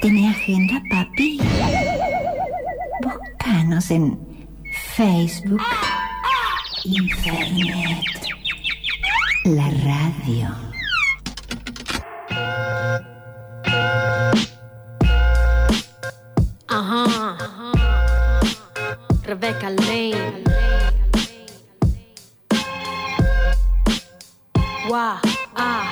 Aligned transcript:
¿Tenés 0.00 0.36
agenda, 0.36 0.80
papi? 0.88 1.40
Búscanos 3.02 3.90
en 3.90 4.16
Facebook, 4.94 5.60
Internet, 6.84 8.04
la 9.44 9.68
radio. 9.84 10.54
Ajá. 16.68 17.36
Rebecca 19.24 19.70
Lane. 19.70 20.44
Guau, 24.86 25.18
ah. 25.56 25.90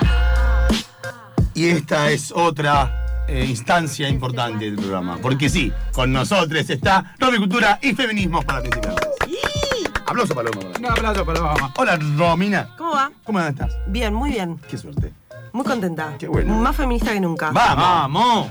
Y 1.53 1.67
esta 1.67 2.09
es 2.11 2.31
otra 2.31 3.06
eh, 3.27 3.45
instancia 3.45 4.07
importante 4.09 4.65
del 4.65 4.75
programa. 4.75 5.17
Porque 5.21 5.49
sí, 5.49 5.71
con 5.93 6.11
nosotros 6.11 6.69
está 6.69 7.15
Romy 7.19 7.37
Cultura 7.37 7.79
y 7.81 7.93
Feminismos 7.93 8.45
para 8.45 8.61
principiantes. 8.61 9.07
Aplauso, 10.05 10.33
Paloma. 10.33 10.59
Un 10.79 10.85
aplauso 10.85 11.25
para 11.25 11.41
mamá. 11.41 11.73
Hola, 11.77 11.99
Romina. 12.17 12.69
¿Cómo 12.77 12.93
va? 12.93 13.11
¿Cómo 13.25 13.41
estás? 13.41 13.75
Bien, 13.87 14.13
muy 14.13 14.31
bien. 14.31 14.57
Qué 14.69 14.77
suerte. 14.77 15.13
Muy 15.51 15.65
contenta. 15.65 16.15
Qué 16.17 16.27
bueno. 16.27 16.55
Más 16.55 16.75
feminista 16.75 17.11
que 17.11 17.19
nunca. 17.19 17.51
¡Vamos! 17.51 18.47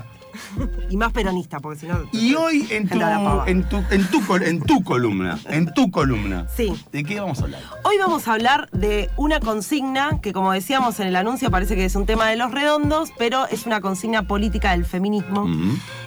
Y 0.89 0.97
más 0.97 1.11
peronista, 1.11 1.59
porque 1.59 1.79
si 1.79 1.87
no. 1.87 1.99
Y 2.13 2.33
hoy 2.35 2.65
en 2.69 2.87
tu, 2.87 2.99
en, 3.45 3.63
tu, 3.67 3.83
en, 3.91 4.05
tu, 4.09 4.25
col- 4.25 4.43
en 4.43 4.61
tu 4.61 4.83
columna, 4.83 5.37
en 5.49 5.73
tu 5.73 5.91
columna, 5.91 6.47
Sí. 6.55 6.73
¿de 6.91 7.03
qué 7.03 7.19
vamos 7.19 7.39
a 7.41 7.43
hablar? 7.43 7.61
Hoy 7.83 7.95
vamos 7.99 8.27
a 8.27 8.33
hablar 8.33 8.69
de 8.71 9.09
una 9.17 9.39
consigna 9.39 10.19
que, 10.21 10.31
como 10.33 10.51
decíamos 10.53 10.99
en 10.99 11.07
el 11.07 11.15
anuncio, 11.15 11.51
parece 11.51 11.75
que 11.75 11.85
es 11.85 11.95
un 11.95 12.05
tema 12.05 12.27
de 12.29 12.37
los 12.37 12.51
redondos, 12.51 13.11
pero 13.17 13.47
es 13.47 13.65
una 13.65 13.81
consigna 13.81 14.23
política 14.27 14.71
del 14.71 14.85
feminismo. 14.85 15.45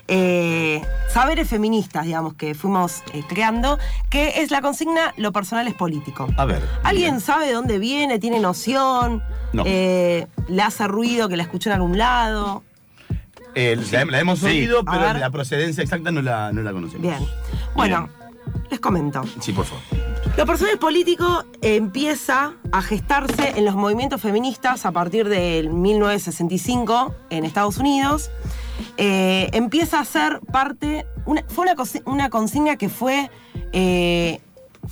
Eh, 0.09 0.83
saberes 1.09 1.49
feministas, 1.49 2.05
digamos, 2.07 2.35
que 2.35 2.55
fuimos 2.55 3.03
eh, 3.13 3.23
creando, 3.29 3.79
que 4.09 4.41
es 4.43 4.51
la 4.51 4.61
consigna 4.61 5.13
Lo 5.17 5.33
personal 5.33 5.69
es 5.69 5.75
político. 5.75 6.27
A 6.37 6.45
ver. 6.45 6.63
¿Alguien 6.83 7.21
sabe 7.21 7.47
de 7.47 7.53
dónde 7.53 7.79
viene? 7.79 8.19
¿Tiene 8.19 8.41
noción? 8.41 9.23
No. 9.53 9.63
Eh, 9.67 10.27
¿Le 10.49 10.63
hace 10.63 10.87
ruido 10.89 11.29
que 11.29 11.37
la 11.37 11.43
escuchó 11.43 11.71
en 11.71 11.75
algún 11.77 11.99
lado? 11.99 12.63
Eh, 13.55 13.77
la, 13.93 14.05
la 14.05 14.21
hemos 14.21 14.43
oído, 14.43 14.85
pero 14.85 14.99
la 15.19 15.31
procedencia 15.31 15.83
exacta 15.83 16.11
no 16.11 16.23
la, 16.23 16.53
no 16.53 16.63
la 16.63 16.73
conocemos. 16.73 17.03
Bien. 17.03 17.19
Bueno, 17.75 18.09
les 18.71 18.81
comento. 18.81 19.23
Sí, 19.41 19.53
por 19.53 19.65
favor. 19.65 19.83
Lo 20.37 20.47
personal 20.47 20.79
político 20.79 21.45
empieza 21.61 22.53
a 22.73 22.83
gestarse 22.83 23.55
en 23.57 23.65
los 23.65 23.75
movimientos 23.75 24.21
feministas 24.21 24.87
a 24.87 24.93
partir 24.93 25.29
del 25.29 25.71
1965 25.71 27.15
en 27.31 27.45
Estados 27.45 27.79
Unidos. 27.79 28.31
Eh, 28.97 29.49
empieza 29.53 29.99
a 30.01 30.05
ser 30.05 30.41
parte, 30.53 31.05
una- 31.27 31.45
fue 31.49 31.67
una, 31.67 31.75
una 32.07 32.31
consigna 32.31 32.77
que 32.77 32.89
fue 32.89 33.31
eh, 33.73 34.41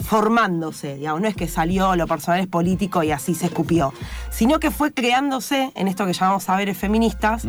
formándose, 0.05 0.97
digamos, 0.97 1.20
no 1.22 1.28
es 1.28 1.34
que 1.37 1.48
salió 1.48 1.97
lo 1.97 2.06
personal 2.06 2.41
es 2.41 2.47
político 2.47 3.03
y 3.03 3.11
así 3.11 3.34
se 3.34 3.47
escupió, 3.47 3.93
sino 4.31 4.61
que 4.61 4.70
fue 4.70 4.93
creándose 4.93 5.72
en 5.75 5.89
esto 5.89 6.05
que 6.06 6.12
llamamos 6.12 6.45
saberes 6.45 6.77
feministas. 6.77 7.47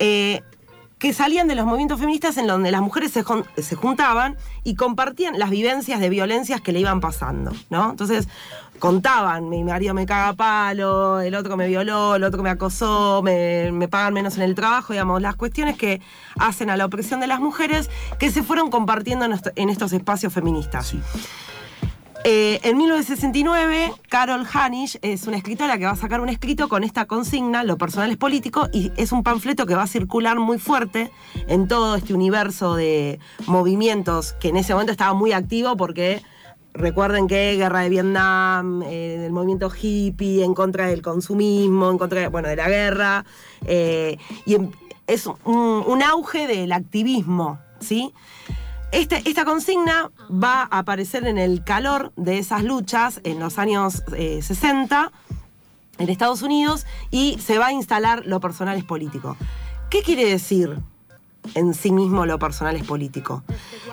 Eh, 0.00 0.42
que 0.98 1.14
salían 1.14 1.48
de 1.48 1.54
los 1.54 1.64
movimientos 1.64 1.98
feministas 1.98 2.36
en 2.36 2.46
donde 2.46 2.70
las 2.70 2.82
mujeres 2.82 3.10
se, 3.12 3.24
se 3.62 3.74
juntaban 3.74 4.36
y 4.64 4.74
compartían 4.74 5.38
las 5.38 5.48
vivencias 5.48 6.00
de 6.00 6.10
violencias 6.10 6.60
que 6.60 6.72
le 6.72 6.80
iban 6.80 7.00
pasando, 7.00 7.52
¿no? 7.70 7.90
Entonces 7.90 8.28
contaban, 8.78 9.48
mi 9.48 9.62
marido 9.62 9.94
me 9.94 10.04
caga 10.04 10.32
palo, 10.34 11.20
el 11.20 11.34
otro 11.34 11.56
me 11.56 11.68
violó, 11.68 12.16
el 12.16 12.24
otro 12.24 12.42
me 12.42 12.50
acosó, 12.50 13.22
me, 13.22 13.72
me 13.72 13.88
pagan 13.88 14.12
menos 14.12 14.36
en 14.36 14.42
el 14.42 14.54
trabajo, 14.54 14.92
digamos, 14.92 15.22
las 15.22 15.36
cuestiones 15.36 15.76
que 15.76 16.00
hacen 16.38 16.68
a 16.70 16.76
la 16.76 16.86
opresión 16.86 17.20
de 17.20 17.26
las 17.26 17.40
mujeres 17.40 17.88
que 18.18 18.30
se 18.30 18.42
fueron 18.42 18.70
compartiendo 18.70 19.26
en 19.56 19.68
estos 19.70 19.92
espacios 19.92 20.32
feministas. 20.32 20.88
Sí. 20.88 21.00
Eh, 22.24 22.60
en 22.64 22.76
1969, 22.76 23.92
Carol 24.08 24.46
Hanisch 24.52 24.98
es 25.00 25.26
una 25.26 25.38
escritora 25.38 25.78
que 25.78 25.86
va 25.86 25.92
a 25.92 25.96
sacar 25.96 26.20
un 26.20 26.28
escrito 26.28 26.68
con 26.68 26.84
esta 26.84 27.06
consigna, 27.06 27.64
lo 27.64 27.78
personal 27.78 28.10
es 28.10 28.18
político, 28.18 28.68
y 28.72 28.92
es 28.96 29.12
un 29.12 29.22
panfleto 29.22 29.64
que 29.64 29.74
va 29.74 29.84
a 29.84 29.86
circular 29.86 30.38
muy 30.38 30.58
fuerte 30.58 31.10
en 31.48 31.66
todo 31.66 31.96
este 31.96 32.12
universo 32.12 32.74
de 32.74 33.18
movimientos 33.46 34.34
que 34.34 34.48
en 34.48 34.58
ese 34.58 34.74
momento 34.74 34.92
estaba 34.92 35.14
muy 35.14 35.32
activo 35.32 35.78
porque 35.78 36.22
recuerden 36.74 37.26
que 37.26 37.56
guerra 37.56 37.80
de 37.80 37.88
Vietnam, 37.88 38.82
eh, 38.82 39.24
el 39.24 39.32
movimiento 39.32 39.70
hippie, 39.74 40.44
en 40.44 40.52
contra 40.52 40.88
del 40.88 41.00
consumismo, 41.00 41.90
en 41.90 41.96
contra 41.96 42.20
de, 42.20 42.28
bueno, 42.28 42.48
de 42.48 42.56
la 42.56 42.68
guerra, 42.68 43.24
eh, 43.64 44.18
y 44.44 44.56
em- 44.56 44.70
es 45.06 45.26
un, 45.26 45.38
un 45.44 46.02
auge 46.02 46.46
del 46.46 46.70
activismo, 46.70 47.58
¿sí? 47.80 48.12
Este- 48.92 49.22
esta 49.28 49.44
consigna 49.44 50.10
va 50.30 50.62
a 50.70 50.78
aparecer 50.80 51.26
en 51.26 51.38
el 51.38 51.62
calor 51.62 52.12
de 52.16 52.38
esas 52.38 52.64
luchas 52.64 53.20
en 53.24 53.38
los 53.38 53.58
años 53.58 54.02
eh, 54.16 54.40
60 54.42 55.12
en 55.98 56.08
Estados 56.08 56.42
Unidos 56.42 56.86
y 57.10 57.38
se 57.38 57.58
va 57.58 57.66
a 57.66 57.72
instalar 57.72 58.26
lo 58.26 58.40
personal 58.40 58.76
es 58.76 58.84
político. 58.84 59.36
¿Qué 59.90 60.02
quiere 60.02 60.24
decir 60.24 60.76
en 61.54 61.72
sí 61.74 61.92
mismo 61.92 62.26
lo 62.26 62.38
personal 62.38 62.74
es 62.74 62.84
político? 62.84 63.44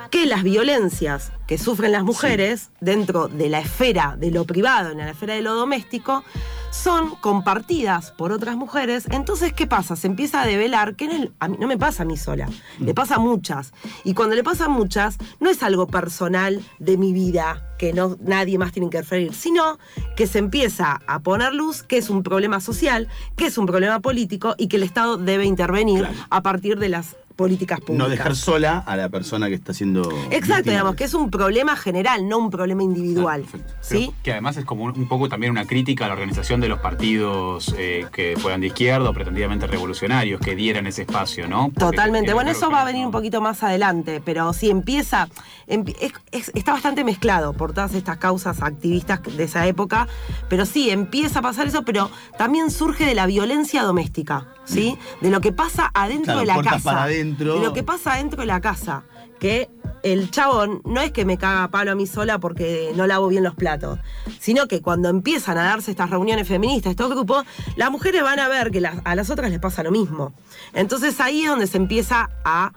Que 0.09 0.25
las 0.25 0.41
violencias 0.43 1.31
que 1.47 1.57
sufren 1.59 1.91
las 1.91 2.03
mujeres 2.03 2.69
dentro 2.81 3.27
de 3.27 3.49
la 3.49 3.59
esfera 3.59 4.15
de 4.17 4.31
lo 4.31 4.45
privado, 4.45 4.91
en 4.91 4.97
la 4.97 5.11
esfera 5.11 5.35
de 5.35 5.41
lo 5.41 5.53
doméstico, 5.53 6.23
son 6.71 7.15
compartidas 7.15 8.11
por 8.11 8.31
otras 8.31 8.55
mujeres. 8.55 9.05
Entonces, 9.11 9.53
¿qué 9.53 9.67
pasa? 9.67 9.95
Se 9.95 10.07
empieza 10.07 10.41
a 10.41 10.45
develar 10.47 10.95
que 10.95 11.07
no, 11.07 11.13
es- 11.13 11.29
a 11.39 11.47
mí, 11.47 11.57
no 11.59 11.67
me 11.67 11.77
pasa 11.77 12.03
a 12.03 12.05
mí 12.05 12.17
sola, 12.17 12.49
le 12.79 12.93
pasa 12.93 13.15
a 13.15 13.19
muchas. 13.19 13.73
Y 14.03 14.13
cuando 14.13 14.35
le 14.35 14.43
pasa 14.43 14.65
a 14.65 14.69
muchas, 14.69 15.17
no 15.39 15.49
es 15.49 15.63
algo 15.63 15.87
personal 15.87 16.61
de 16.79 16.97
mi 16.97 17.13
vida 17.13 17.63
que 17.77 17.93
no, 17.93 18.17
nadie 18.21 18.57
más 18.57 18.71
tiene 18.71 18.89
que 18.89 18.99
referir, 18.99 19.33
sino 19.33 19.77
que 20.15 20.27
se 20.27 20.39
empieza 20.39 20.99
a 21.07 21.19
poner 21.19 21.53
luz 21.53 21.83
que 21.83 21.97
es 21.97 22.09
un 22.09 22.23
problema 22.23 22.59
social, 22.59 23.07
que 23.35 23.45
es 23.47 23.57
un 23.57 23.65
problema 23.67 23.99
político 23.99 24.55
y 24.57 24.67
que 24.67 24.77
el 24.77 24.83
Estado 24.83 25.17
debe 25.17 25.45
intervenir 25.45 25.99
Claro. 25.99 26.15
a 26.29 26.41
partir 26.41 26.79
de 26.79 26.89
las 26.89 27.15
políticas 27.37 27.79
públicas. 27.79 27.97
No 28.05 28.09
dejar 28.09 28.35
sola 28.35 28.79
a 28.79 28.97
la 28.97 29.07
persona 29.09 29.47
que 29.47 29.53
está 29.53 29.73
siendo. 29.73 30.09
Exacto, 30.31 30.71
digamos, 30.71 30.95
que 30.95 31.05
es 31.05 31.13
un 31.13 31.29
problema 31.31 31.77
general, 31.77 32.27
no 32.27 32.37
un 32.39 32.49
problema 32.49 32.83
individual. 32.83 33.45
Ah. 33.53 33.57
¿Sí? 33.79 34.11
Que 34.23 34.31
además 34.33 34.57
es 34.57 34.65
como 34.65 34.83
un, 34.83 34.97
un 34.99 35.07
poco 35.07 35.29
también 35.29 35.51
una 35.51 35.65
crítica 35.65 36.05
a 36.05 36.07
la 36.09 36.15
organización 36.15 36.59
de 36.59 36.67
los 36.67 36.79
partidos 36.79 37.73
eh, 37.77 38.05
que 38.11 38.35
fueran 38.37 38.59
de 38.61 38.67
izquierda 38.67 39.09
o 39.09 39.13
pretendidamente 39.13 39.67
revolucionarios, 39.67 40.41
que 40.41 40.55
dieran 40.55 40.87
ese 40.87 41.03
espacio, 41.03 41.47
¿no? 41.47 41.65
Porque 41.69 41.79
Totalmente. 41.79 42.33
Bueno, 42.33 42.51
eso 42.51 42.69
va 42.69 42.81
a 42.81 42.85
venir 42.85 43.05
un 43.05 43.11
poquito 43.11 43.39
más 43.39 43.63
adelante, 43.63 44.21
pero 44.25 44.51
sí 44.53 44.69
empieza, 44.69 45.29
empie- 45.67 45.95
es- 46.01 46.13
es- 46.31 46.51
está 46.55 46.73
bastante 46.73 47.03
mezclado 47.03 47.53
por 47.53 47.71
todas 47.73 47.93
estas 47.93 48.17
causas 48.17 48.61
activistas 48.63 49.21
de 49.23 49.43
esa 49.43 49.65
época, 49.67 50.07
pero 50.49 50.65
sí, 50.65 50.89
empieza 50.89 51.39
a 51.39 51.41
pasar 51.43 51.67
eso, 51.67 51.83
pero 51.83 52.09
también 52.37 52.71
surge 52.71 53.05
de 53.05 53.13
la 53.15 53.27
violencia 53.27 53.83
doméstica, 53.83 54.47
¿sí? 54.65 54.97
De 55.21 55.29
lo 55.29 55.39
que 55.39 55.51
pasa 55.51 55.91
adentro 55.93 56.33
Claro, 56.33 56.39
de 56.39 56.45
la 56.47 56.61
casa. 56.63 56.83
para 56.91 57.03
adentro. 57.27 57.55
De 57.55 57.65
lo 57.65 57.73
que 57.73 57.83
pasa 57.83 58.13
adentro 58.13 58.41
de 58.41 58.47
la 58.47 58.61
casa. 58.61 59.03
Que 59.39 59.69
el 60.03 60.31
chabón 60.31 60.81
no 60.85 61.01
es 61.01 61.11
que 61.11 61.25
me 61.25 61.37
caga 61.37 61.67
palo 61.69 61.91
a 61.91 61.95
mí 61.95 62.07
sola 62.07 62.39
porque 62.39 62.91
no 62.95 63.07
lavo 63.07 63.27
bien 63.27 63.43
los 63.43 63.55
platos, 63.55 63.99
sino 64.39 64.67
que 64.67 64.81
cuando 64.81 65.09
empiezan 65.09 65.57
a 65.57 65.63
darse 65.63 65.91
estas 65.91 66.09
reuniones 66.09 66.47
feministas, 66.47 66.91
estos 66.91 67.09
grupos, 67.09 67.45
las 67.75 67.91
mujeres 67.91 68.23
van 68.23 68.39
a 68.39 68.47
ver 68.47 68.71
que 68.71 68.81
a 68.85 69.15
las 69.15 69.29
otras 69.29 69.51
les 69.51 69.59
pasa 69.59 69.83
lo 69.83 69.91
mismo. 69.91 70.33
Entonces 70.73 71.19
ahí 71.19 71.43
es 71.43 71.49
donde 71.49 71.67
se 71.67 71.77
empieza 71.77 72.29
a, 72.45 72.73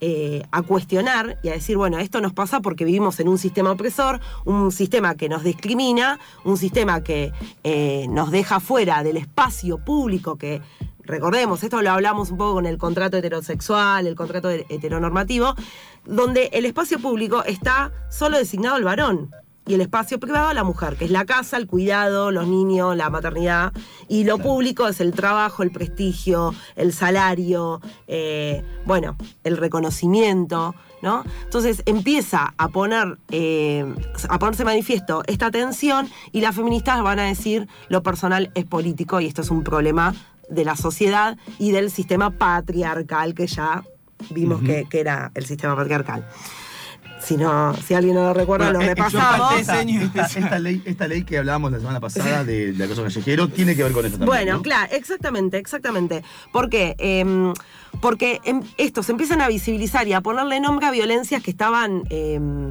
eh, 0.00 0.44
a 0.50 0.62
cuestionar 0.62 1.38
y 1.42 1.48
a 1.48 1.52
decir, 1.52 1.76
bueno, 1.76 1.98
esto 1.98 2.20
nos 2.20 2.32
pasa 2.32 2.60
porque 2.60 2.84
vivimos 2.84 3.18
en 3.20 3.28
un 3.28 3.38
sistema 3.38 3.72
opresor, 3.72 4.20
un 4.44 4.70
sistema 4.70 5.14
que 5.14 5.28
nos 5.28 5.42
discrimina, 5.42 6.18
un 6.44 6.56
sistema 6.58 7.02
que 7.02 7.32
eh, 7.62 8.06
nos 8.08 8.30
deja 8.30 8.60
fuera 8.60 9.02
del 9.02 9.16
espacio 9.16 9.78
público 9.78 10.36
que 10.36 10.60
recordemos, 11.04 11.62
esto 11.62 11.82
lo 11.82 11.90
hablamos 11.90 12.30
un 12.30 12.38
poco 12.38 12.54
con 12.54 12.66
el 12.66 12.78
contrato 12.78 13.16
heterosexual, 13.16 14.06
el 14.06 14.14
contrato 14.14 14.50
heteronormativo, 14.50 15.54
donde 16.04 16.50
el 16.52 16.66
espacio 16.66 16.98
público 16.98 17.44
está 17.44 17.92
solo 18.10 18.38
designado 18.38 18.76
al 18.76 18.84
varón 18.84 19.30
y 19.66 19.74
el 19.74 19.80
espacio 19.80 20.20
privado 20.20 20.48
a 20.48 20.54
la 20.54 20.64
mujer, 20.64 20.96
que 20.96 21.06
es 21.06 21.10
la 21.10 21.24
casa, 21.24 21.56
el 21.56 21.66
cuidado, 21.66 22.30
los 22.30 22.46
niños, 22.46 22.96
la 22.96 23.08
maternidad, 23.08 23.72
y 24.08 24.24
lo 24.24 24.38
público 24.38 24.88
es 24.88 25.00
el 25.00 25.12
trabajo, 25.12 25.62
el 25.62 25.70
prestigio, 25.70 26.54
el 26.76 26.92
salario, 26.92 27.80
eh, 28.06 28.62
bueno, 28.84 29.16
el 29.42 29.56
reconocimiento, 29.56 30.74
¿no? 31.00 31.24
Entonces 31.44 31.82
empieza 31.86 32.54
a 32.58 32.68
poner, 32.68 33.18
eh, 33.30 33.86
a 34.28 34.38
ponerse 34.38 34.64
manifiesto 34.64 35.22
esta 35.26 35.50
tensión 35.50 36.10
y 36.32 36.40
las 36.40 36.54
feministas 36.54 37.02
van 37.02 37.18
a 37.18 37.24
decir 37.24 37.68
lo 37.88 38.02
personal 38.02 38.50
es 38.54 38.64
político 38.66 39.20
y 39.20 39.26
esto 39.26 39.42
es 39.42 39.50
un 39.50 39.64
problema 39.64 40.14
de 40.48 40.64
la 40.64 40.76
sociedad 40.76 41.36
y 41.58 41.70
del 41.72 41.90
sistema 41.90 42.30
patriarcal 42.30 43.34
que 43.34 43.46
ya 43.46 43.82
vimos 44.30 44.62
que, 44.62 44.86
que 44.88 45.00
era 45.00 45.30
el 45.34 45.44
sistema 45.46 45.76
patriarcal. 45.76 46.26
Si 47.20 47.38
no, 47.38 47.74
si 47.74 47.94
alguien 47.94 48.16
no 48.16 48.22
lo 48.24 48.34
recuerda, 48.34 48.66
Bueno, 48.66 48.80
lo 48.80 48.84
eh, 48.84 48.88
eh, 48.90 48.94
repasamos. 48.94 49.58
esta, 49.58 49.80
esta- 49.82 50.38
esta 50.40 50.58
ley, 50.58 50.82
esta 50.84 51.08
ley 51.08 51.24
que 51.24 51.38
hablábamos 51.38 51.72
la 51.72 51.78
semana 51.78 51.98
pasada 51.98 52.44
de, 52.44 52.72
de 52.72 52.84
acoso 52.84 53.02
callejero 53.02 53.48
tiene 53.48 53.74
que 53.74 53.82
ver 53.82 53.92
con 53.92 54.04
esto 54.04 54.18
también. 54.18 54.36
Bueno, 54.44 54.56
¿no? 54.58 54.62
claro, 54.62 54.92
exactamente, 54.92 55.56
exactamente. 55.56 56.22
¿Por 56.52 56.68
qué? 56.68 56.94
Em, 56.98 57.54
Porque 58.02 58.40
em, 58.44 58.60
estos 58.76 59.08
empiezan 59.08 59.40
a 59.40 59.48
visibilizar 59.48 60.06
y 60.06 60.12
a 60.12 60.20
ponerle 60.20 60.60
nombre 60.60 60.86
a 60.86 60.90
violencias 60.90 61.42
que 61.42 61.50
estaban. 61.50 62.02
em, 62.10 62.68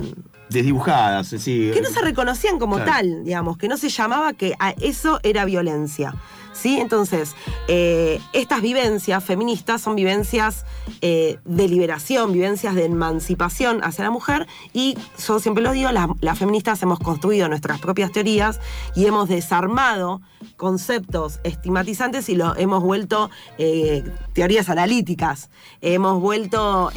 Desdibujadas, 0.50 1.30
sí. 1.30 1.72
que 1.74 1.82
no 1.82 1.90
se 1.90 2.02
reconocían 2.02 2.60
como 2.60 2.76
Claro. 2.76 2.92
tal, 2.92 3.24
digamos, 3.24 3.58
que 3.58 3.68
no 3.68 3.76
se 3.78 3.90
llamaba 3.90 4.34
que 4.34 4.54
a 4.60 4.70
eso 4.82 5.20
era 5.24 5.46
violencia. 5.46 6.14
¿Sí? 6.54 6.80
Entonces, 6.80 7.36
eh, 7.68 8.22
estas 8.32 8.62
vivencias 8.62 9.24
feministas 9.24 9.82
son 9.82 9.96
vivencias 9.96 10.66
eh, 11.02 11.40
de 11.46 11.68
liberación, 11.68 12.32
vivencias 12.32 12.76
de 12.76 12.86
emancipación 12.86 13.84
hacia 13.84 14.04
la 14.04 14.12
mujer 14.12 14.48
y 14.72 14.96
yo 15.26 15.40
siempre 15.40 15.64
lo 15.64 15.72
digo, 15.72 15.92
las, 15.92 16.08
las 16.22 16.38
feministas 16.38 16.82
hemos 16.84 17.00
construido 17.00 17.50
nuestras 17.50 17.80
propias 17.80 18.12
teorías 18.12 18.60
y 18.96 19.06
hemos 19.06 19.30
desarmado 19.30 20.22
conceptos 20.58 21.40
estigmatizantes 21.44 22.30
y 22.30 22.36
lo 22.36 22.56
hemos 22.56 22.84
vuelto 22.84 23.32
eh, 23.58 24.04
teorías 24.34 24.70
analíticas. 24.70 25.50
Hemos 25.82 26.22
vuelto, 26.22 26.92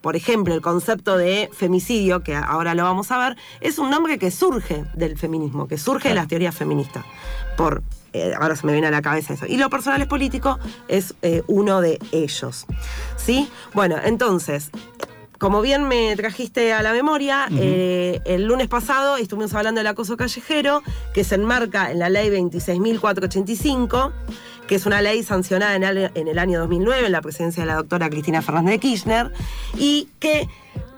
por 0.00 0.16
ejemplo, 0.16 0.54
el 0.54 0.60
concepto 0.60 1.16
de 1.16 1.48
femicidio, 1.52 2.22
que 2.22 2.34
ahora 2.34 2.74
lo 2.74 2.82
vamos 2.82 3.10
a 3.10 3.18
ver, 3.18 3.36
es 3.60 3.78
un 3.78 3.90
nombre 3.90 4.18
que 4.18 4.30
surge 4.30 4.84
del 4.94 5.16
feminismo, 5.16 5.68
que 5.68 5.78
surge 5.78 6.10
de 6.10 6.14
las 6.14 6.28
teorías 6.28 6.54
feministas. 6.54 7.04
Por, 7.56 7.82
eh, 8.16 8.34
ahora 8.38 8.56
se 8.56 8.66
me 8.66 8.72
viene 8.72 8.88
a 8.88 8.90
la 8.90 9.02
cabeza 9.02 9.34
eso. 9.34 9.46
Y 9.46 9.56
lo 9.56 9.70
personal 9.70 10.00
es 10.00 10.08
político 10.08 10.58
es 10.88 11.14
eh, 11.22 11.42
uno 11.46 11.80
de 11.80 11.98
ellos. 12.12 12.66
¿Sí? 13.16 13.48
Bueno, 13.74 13.96
entonces, 14.02 14.70
como 15.38 15.60
bien 15.60 15.84
me 15.84 16.16
trajiste 16.16 16.72
a 16.72 16.82
la 16.82 16.92
memoria, 16.92 17.48
eh, 17.52 18.20
el 18.24 18.44
lunes 18.44 18.68
pasado 18.68 19.16
estuvimos 19.16 19.52
hablando 19.54 19.80
del 19.80 19.86
acoso 19.86 20.16
callejero, 20.16 20.82
que 21.12 21.24
se 21.24 21.34
enmarca 21.34 21.90
en 21.90 21.98
la 21.98 22.08
ley 22.08 22.30
26.485, 22.30 24.12
que 24.66 24.74
es 24.76 24.86
una 24.86 25.02
ley 25.02 25.22
sancionada 25.22 25.76
en 25.76 25.84
el, 25.84 26.10
en 26.14 26.28
el 26.28 26.38
año 26.38 26.60
2009 26.60 27.06
en 27.06 27.12
la 27.12 27.20
presidencia 27.20 27.62
de 27.62 27.66
la 27.66 27.76
doctora 27.76 28.08
Cristina 28.08 28.40
Fernández 28.40 28.72
de 28.72 28.78
Kirchner, 28.80 29.32
y 29.76 30.08
que 30.18 30.48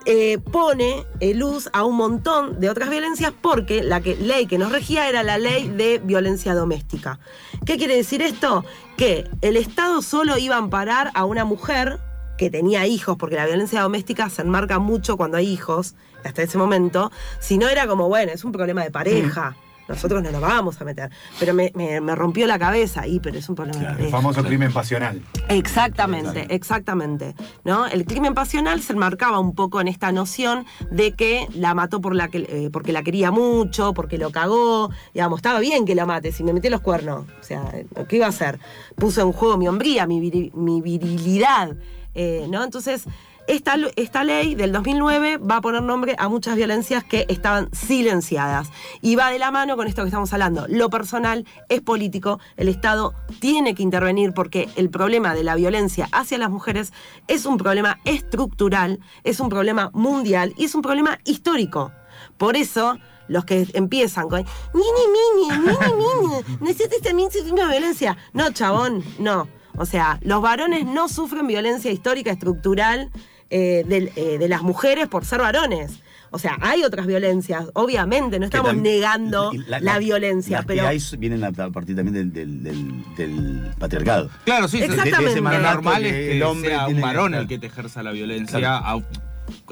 eh, 0.06 0.38
pone 0.38 1.04
eh, 1.20 1.34
luz 1.34 1.68
a 1.72 1.84
un 1.84 1.96
montón 1.96 2.60
de 2.60 2.70
otras 2.70 2.90
violencias 2.90 3.32
porque 3.40 3.82
la 3.82 4.00
ley 4.00 4.46
que 4.46 4.58
nos 4.58 4.72
regía 4.72 5.08
era 5.08 5.22
la 5.22 5.38
ley 5.38 5.68
de 5.68 6.00
violencia 6.02 6.54
doméstica. 6.54 7.18
¿Qué 7.66 7.76
quiere 7.76 7.96
decir 7.96 8.22
esto? 8.22 8.64
Que 8.96 9.28
el 9.42 9.56
Estado 9.56 10.02
solo 10.02 10.38
iba 10.38 10.54
a 10.54 10.58
amparar 10.58 11.10
a 11.14 11.24
una 11.24 11.44
mujer 11.44 11.98
que 12.38 12.50
tenía 12.50 12.86
hijos, 12.86 13.16
porque 13.18 13.36
la 13.36 13.46
violencia 13.46 13.82
doméstica 13.82 14.30
se 14.30 14.42
enmarca 14.42 14.78
mucho 14.78 15.16
cuando 15.16 15.36
hay 15.36 15.48
hijos, 15.48 15.94
hasta 16.24 16.42
ese 16.42 16.56
momento, 16.56 17.10
si 17.40 17.58
no 17.58 17.68
era 17.68 17.86
como, 17.86 18.08
bueno, 18.08 18.32
es 18.32 18.44
un 18.44 18.52
problema 18.52 18.84
de 18.84 18.90
pareja. 18.90 19.56
Nosotros 19.88 20.22
no 20.22 20.30
nos 20.30 20.40
vamos 20.40 20.80
a 20.80 20.84
meter. 20.84 21.10
Pero 21.40 21.54
me, 21.54 21.72
me- 21.74 22.00
me 22.00 22.14
rompió 22.14 22.46
la 22.46 22.58
cabeza. 22.58 23.06
Y, 23.06 23.20
pero 23.20 23.38
es 23.38 23.48
un 23.48 23.54
problema 23.54 23.94
de 23.94 24.04
El 24.04 24.10
famoso 24.10 24.44
crimen 24.44 24.72
pasional. 24.72 25.22
Exactamente, 25.48 26.46
exactamente. 26.54 27.34
¿no? 27.64 27.86
El 27.86 28.04
crimen 28.04 28.34
pasional 28.34 28.80
se 28.82 28.92
enmarcaba 28.92 29.38
un 29.38 29.54
poco 29.54 29.80
en 29.80 29.88
esta 29.88 30.12
noción 30.12 30.66
de 30.90 31.12
que 31.12 31.46
la 31.54 31.74
mató 31.74 32.00
por 32.00 32.14
la 32.14 32.28
que, 32.28 32.38
eh, 32.48 32.70
porque 32.72 32.92
la 32.92 33.02
quería 33.02 33.30
mucho, 33.30 33.94
porque 33.94 34.18
lo 34.18 34.30
cagó. 34.30 34.90
Digamos, 35.14 35.38
estaba 35.38 35.60
bien 35.60 35.84
que 35.86 35.94
la 35.94 36.06
mate, 36.06 36.32
si 36.32 36.44
me 36.44 36.52
metí 36.52 36.68
los 36.68 36.80
cuernos. 36.80 37.24
O 37.40 37.42
sea, 37.42 37.64
¿qué 38.08 38.16
iba 38.16 38.26
a 38.26 38.30
hacer? 38.30 38.58
Puso 38.96 39.22
en 39.22 39.32
juego 39.32 39.56
mi 39.56 39.68
hombría, 39.68 40.06
mi, 40.06 40.20
mi 40.54 40.80
virilidad. 40.82 41.76
eh, 42.14 42.46
¿no? 42.50 42.64
Entonces, 42.64 43.04
esta, 43.48 43.76
esta 43.96 44.24
ley 44.24 44.54
del 44.54 44.72
2009 44.72 45.38
va 45.38 45.56
a 45.56 45.60
poner 45.60 45.82
nombre 45.82 46.14
a 46.18 46.28
muchas 46.28 46.54
violencias 46.54 47.02
que 47.02 47.24
estaban 47.28 47.70
silenciadas. 47.72 48.70
Y 49.00 49.16
va 49.16 49.30
de 49.30 49.38
la 49.38 49.50
mano 49.50 49.76
con 49.76 49.88
esto 49.88 50.02
que 50.02 50.08
estamos 50.08 50.32
hablando. 50.32 50.66
Lo 50.68 50.90
personal 50.90 51.46
es 51.68 51.80
político, 51.80 52.38
el 52.56 52.68
Estado 52.68 53.14
tiene 53.40 53.74
que 53.74 53.82
intervenir 53.82 54.34
porque 54.34 54.68
el 54.76 54.90
problema 54.90 55.34
de 55.34 55.44
la 55.44 55.54
violencia 55.54 56.08
hacia 56.12 56.38
las 56.38 56.50
mujeres 56.50 56.92
es 57.26 57.46
un 57.46 57.56
problema 57.56 57.98
estructural, 58.04 59.00
es 59.24 59.40
un 59.40 59.48
problema 59.48 59.90
mundial 59.94 60.52
y 60.56 60.66
es 60.66 60.74
un 60.74 60.82
problema 60.82 61.18
histórico. 61.24 61.90
Por 62.36 62.56
eso, 62.56 62.98
los 63.28 63.46
que 63.46 63.66
empiezan 63.72 64.28
con 64.28 64.44
Mini, 64.74 65.48
mini, 65.48 65.58
mini, 65.58 65.76
mini, 65.96 66.58
necesitas 66.60 67.00
también 67.00 67.30
sufrir 67.30 67.54
una 67.54 67.70
violencia. 67.70 68.16
No, 68.34 68.52
chabón, 68.52 69.02
no. 69.18 69.48
O 69.78 69.86
sea, 69.86 70.18
los 70.22 70.42
varones 70.42 70.84
no 70.84 71.08
sufren 71.08 71.46
violencia 71.46 71.90
histórica, 71.90 72.32
estructural 72.32 73.10
eh, 73.50 73.84
del- 73.86 74.10
eh, 74.16 74.38
de 74.38 74.48
las 74.48 74.62
mujeres 74.62 75.08
por 75.08 75.24
ser 75.24 75.40
varones. 75.40 76.00
O 76.30 76.38
sea, 76.38 76.58
hay 76.60 76.84
otras 76.84 77.06
violencias, 77.06 77.68
obviamente, 77.72 78.38
no 78.38 78.44
estamos 78.44 78.76
negando 78.76 79.50
la, 79.66 79.98
violencia, 79.98 80.58
las 80.58 80.66
pero 80.66 80.82
que 80.82 80.86
hay 80.88 81.00
vienen 81.18 81.42
a, 81.42 81.52
partir 81.52 81.96
también 81.96 82.12
del, 82.14 82.32
del- 82.32 82.62
del- 82.62 83.04
del 83.16 83.70
patriarcado. 83.78 84.28
Claro, 84.44 84.68
sí, 84.68 84.82
Exactamente. 84.82 85.40
de- 85.40 85.50
de 85.50 85.58
normal 85.58 86.02
que 86.02 86.08
es 86.08 86.14
que 86.14 86.36
el 86.36 86.42
hombre 86.42 86.68
sea 86.70 86.88
un 86.88 87.00
varón 87.00 87.34
el 87.34 87.48
que 87.48 87.58
te 87.58 87.66
ejerza 87.68 88.02
la 88.02 88.12
violencia, 88.12 88.58
Claro. 88.58 88.84
au- 88.84 89.04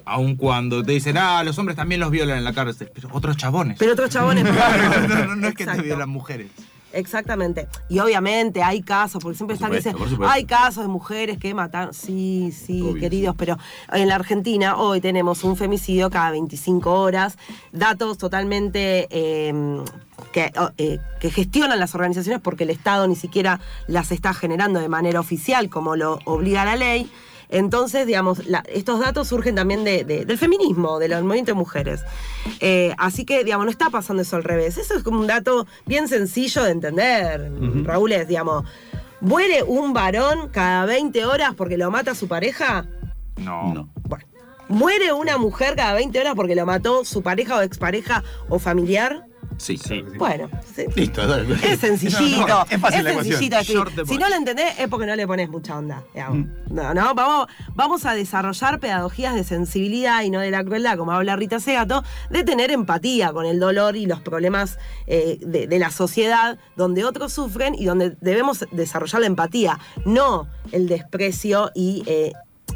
aun 0.07 0.37
cuando 0.37 0.83
te 0.83 0.93
dicen, 0.93 1.19
ah, 1.19 1.45
los 1.45 1.59
hombres 1.59 1.77
también 1.77 2.01
los 2.01 2.11
violan 2.11 2.39
en 2.39 2.45
la 2.45 2.55
cárcel, 2.55 2.91
pero 2.95 3.11
otros 3.13 3.37
chabones. 3.37 3.77
pero 3.79 3.93
otros 3.93 4.09
chabones. 4.09 4.45
no, 5.09 5.09
no, 5.27 5.37
no 5.37 5.49
es 5.49 5.55
que 5.55 5.67
te 5.67 5.83
violan 5.83 6.09
mujeres. 6.09 6.47
Exactamente. 6.97 7.69
Y 7.89 7.99
obviamente 7.99 8.63
hay 8.63 8.83
casos, 8.83 9.23
porque 9.23 9.37
siempre 9.37 9.57
Por 9.57 9.67
están 9.75 9.95
que 9.95 10.01
dicen, 10.01 10.23
hay 10.27 10.45
casos 10.45 10.85
de 10.85 10.89
mujeres 10.89 11.39
que 11.39 11.53
mataron. 11.55 11.93
Sí, 11.93 12.53
sí, 12.53 12.83
Obvio, 12.83 13.01
queridos, 13.01 13.37
pero 13.37 13.59
en 13.93 14.09
la 14.09 14.15
Argentina 14.15 14.77
hoy 14.77 15.01
tenemos 15.01 15.45
un 15.45 15.57
femicidio 15.57 16.11
cada 16.11 16.31
25 16.31 16.93
horas, 16.93 17.37
datos 17.73 18.19
totalmente 18.19 19.07
eh, 19.11 19.83
que, 20.33 20.53
oh, 20.59 20.71
eh, 20.79 20.99
que 21.21 21.31
gestionan 21.31 21.79
las 21.79 21.95
organizaciones 21.95 22.41
porque 22.41 22.65
el 22.65 22.71
Estado 22.71 23.07
ni 23.07 23.17
siquiera 23.17 23.61
las 23.87 24.11
está 24.13 24.33
generando 24.35 24.81
de 24.81 24.89
manera 24.89 25.21
oficial 25.21 25.69
como 25.69 25.97
lo 25.97 26.19
obliga 26.25 26.65
la 26.65 26.77
ley. 26.77 27.11
Entonces, 27.49 28.07
digamos, 28.07 28.47
la- 28.47 28.65
estos 28.69 29.01
datos 29.01 29.29
surgen 29.29 29.55
también 29.55 29.85
de- 29.85 30.05
de- 30.05 30.25
del 30.25 30.39
feminismo, 30.39 30.99
del 30.99 31.13
movimiento 31.25 31.53
de 31.53 31.55
mujeres. 31.59 32.01
Eh, 32.61 32.95
así 32.99 33.25
que, 33.25 33.45
digamos, 33.45 33.67
no 33.67 33.71
está 33.71 33.91
pasando 33.91 34.23
eso 34.23 34.37
al 34.37 34.45
revés. 34.45 34.77
Eso 34.79 34.95
es 34.95 35.03
como 35.03 35.21
un 35.21 35.27
dato 35.27 35.67
bien 35.87 36.09
sencillo 36.09 36.65
de 36.65 36.71
entender, 36.71 37.51
Raúl, 37.85 38.13
es, 38.13 38.29
digamos, 38.29 38.65
¿muere 39.21 39.63
un 39.63 39.93
varón 39.93 40.49
cada 40.51 40.85
20 40.87 41.25
horas 41.25 41.55
porque 41.57 41.77
lo 41.77 41.91
mata 41.91 42.15
su 42.15 42.29
pareja? 42.29 42.87
No. 43.37 43.73
No. 43.75 43.89
Bueno. 44.09 44.25
¿Muere 44.69 45.13
una 45.13 45.39
mujer 45.39 45.77
cada 45.77 45.95
20 45.95 46.19
horas 46.19 46.35
porque 46.35 46.57
lo 46.57 46.67
mató 46.67 47.05
su 47.05 47.23
pareja 47.23 47.57
o 47.59 47.63
expareja 47.63 48.25
o 48.49 48.59
familiar? 48.59 49.27
Sí. 49.57 49.79
Bueno, 50.19 50.49
sí. 50.75 50.85
Listo. 50.95 51.27
dale. 51.27 51.55
Es 51.63 51.81
sencillito. 51.81 52.47
No, 52.47 52.47
no, 52.47 52.67
es 52.69 52.81
fácil 52.81 53.05
la 53.05 53.13
sencillito. 53.15 53.63
Short 53.63 53.93
Si 54.07 54.19
no 54.19 54.29
lo 54.29 54.35
entendés 54.35 54.79
es 54.79 54.89
porque 54.89 55.07
no 55.07 55.17
le 55.17 55.27
pones 55.27 55.49
mucha 55.49 55.79
onda. 55.79 56.03
Mm. 56.15 56.75
No, 56.75 56.95
no, 56.95 57.15
vamos, 57.15 57.49
vamos 57.75 58.05
a 58.07 58.15
desarrollar 58.15 58.81
pedagogías 58.81 59.35
de 59.35 59.45
sensibilidad 59.45 60.23
y 60.23 60.31
no 60.31 60.41
de 60.41 60.51
la 60.51 60.65
crueldad, 60.65 60.97
como 60.97 61.13
habla 61.13 61.37
Rita 61.37 61.61
Segato, 61.61 62.05
de 62.31 62.45
tener 62.45 62.71
empatía 62.71 63.33
con 63.33 63.47
el 63.47 63.59
dolor 63.59 63.97
y 63.97 64.07
los 64.07 64.21
problemas 64.21 64.79
eh, 65.07 65.39
de, 65.41 65.67
de 65.67 65.79
la 65.79 65.91
sociedad 65.91 66.59
donde 66.77 67.05
otros 67.05 67.33
sufren 67.33 67.75
y 67.75 67.85
donde 67.85 68.17
debemos 68.21 68.65
desarrollar 68.71 69.21
la 69.21 69.27
empatía, 69.27 69.79
no 70.05 70.49
el 70.73 70.89
desprecio 70.89 71.71
y 71.75 72.03
eh, 72.07 72.33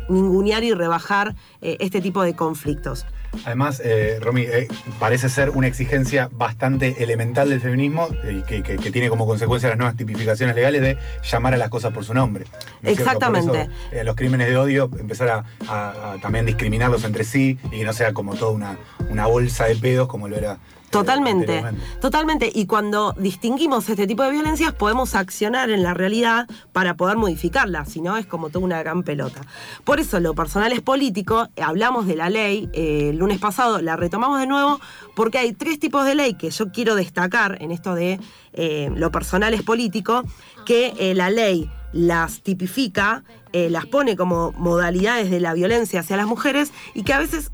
ningunear 0.09 0.65
y 0.65 0.73
rebajar 0.73 1.35
eh, 1.61 1.77
este 1.81 2.01
tipo 2.01 2.23
de 2.23 2.35
conflictos. 2.35 3.07
Además, 3.45 3.81
eh, 3.85 4.19
Romy, 4.21 4.43
eh, 4.43 4.69
parece 4.99 5.29
ser 5.29 5.51
una 5.51 5.67
exigencia 5.67 6.29
bastante 6.33 7.03
elemental 7.03 7.49
del 7.49 7.61
feminismo 7.61 8.09
eh, 8.25 8.43
que, 8.47 8.63
que- 8.63 8.77
que 8.77 8.91
tiene 8.91 9.09
como 9.09 9.27
consecuencia 9.27 9.69
las 9.69 9.79
nuevas 9.79 9.97
tipificaciones 9.97 10.55
legales 10.57 10.83
de 10.83 10.99
llamar 11.23 11.55
a 11.55 11.57
las 11.57 11.69
cosas 11.69 11.93
por 11.93 12.05
su 12.05 12.13
nombre. 12.15 12.45
Exactamente. 12.83 13.63
eso, 13.63 13.71
eh, 13.93 14.05
los 14.05 14.17
crímenes 14.17 14.49
de 14.49 14.57
odio, 14.57 14.91
empezar 14.99 15.29
a, 15.29 15.45
a- 15.69 16.13
a 16.13 16.19
también 16.21 16.45
discriminarlos 16.47 17.05
entre 17.05 17.25
sí 17.25 17.59
y 17.67 17.79
que 17.79 17.85
no 17.85 17.93
sea 17.93 18.13
como 18.13 18.35
toda 18.35 18.51
una, 18.53 18.77
una 19.09 19.27
bolsa 19.27 19.67
de 19.67 19.77
pedos 19.77 20.09
como 20.09 20.29
lo 20.29 20.37
era. 20.37 20.59
Totalmente, 20.91 21.63
totalmente. 22.01 22.51
Y 22.53 22.67
cuando 22.67 23.15
distinguimos 23.17 23.89
este 23.89 24.09
tipo 24.09 24.25
de 24.25 24.33
violencias, 24.33 24.73
podemos 24.73 25.15
accionar 25.15 25.71
en 25.71 25.85
la 25.85 25.95
realidad 25.95 26.49
para 26.73 26.95
poder 26.95 27.17
modificarla, 27.17 27.85
si 27.85 28.01
no 28.01 28.17
es 28.17 28.27
como 28.27 28.51
toda 28.51 28.65
una 28.65 28.81
gran 28.81 29.05
pelota. 29.05 29.43
Por 29.85 30.01
eso 30.01 30.19
lo 30.19 30.35
personal 30.35 30.73
es 30.73 30.81
político, 30.81 31.47
eh, 31.55 31.63
hablamos 31.63 32.09
de 32.09 32.17
la 32.17 32.29
ley 32.29 32.69
eh, 32.73 33.11
el 33.11 33.19
lunes 33.19 33.39
pasado, 33.39 33.81
la 33.81 33.97
retomamos 33.97 34.41
de 34.41 34.49
nuevo, 34.49 34.81
porque 35.15 35.39
hay 35.39 35.53
tres 35.53 35.79
tipos 35.79 36.05
de 36.05 36.17
ley 36.17 36.35
que 36.35 36.51
yo 36.51 36.73
quiero 36.73 36.97
destacar 36.97 37.59
en 37.61 37.71
esto 37.71 37.95
de 37.95 38.19
eh, 38.53 38.91
lo 38.97 39.13
personal 39.13 39.55
es 39.55 39.63
político, 39.63 40.25
que 40.67 40.93
eh, 40.99 41.15
la 41.15 41.31
ley 41.31 41.71
las 41.93 42.43
tipifica, 42.43 43.25
las 43.53 43.85
pone 43.87 44.17
como 44.17 44.53
modalidades 44.53 45.29
de 45.29 45.41
la 45.41 45.55
violencia 45.55 46.01
hacia 46.01 46.17
las 46.17 46.27
mujeres 46.27 46.73
y 46.95 47.03
que 47.03 47.13
a 47.13 47.19
veces 47.19 47.51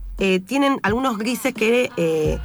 tienen 0.46 0.78
algunos 0.82 1.16
grises 1.16 1.54
que... 1.54 2.38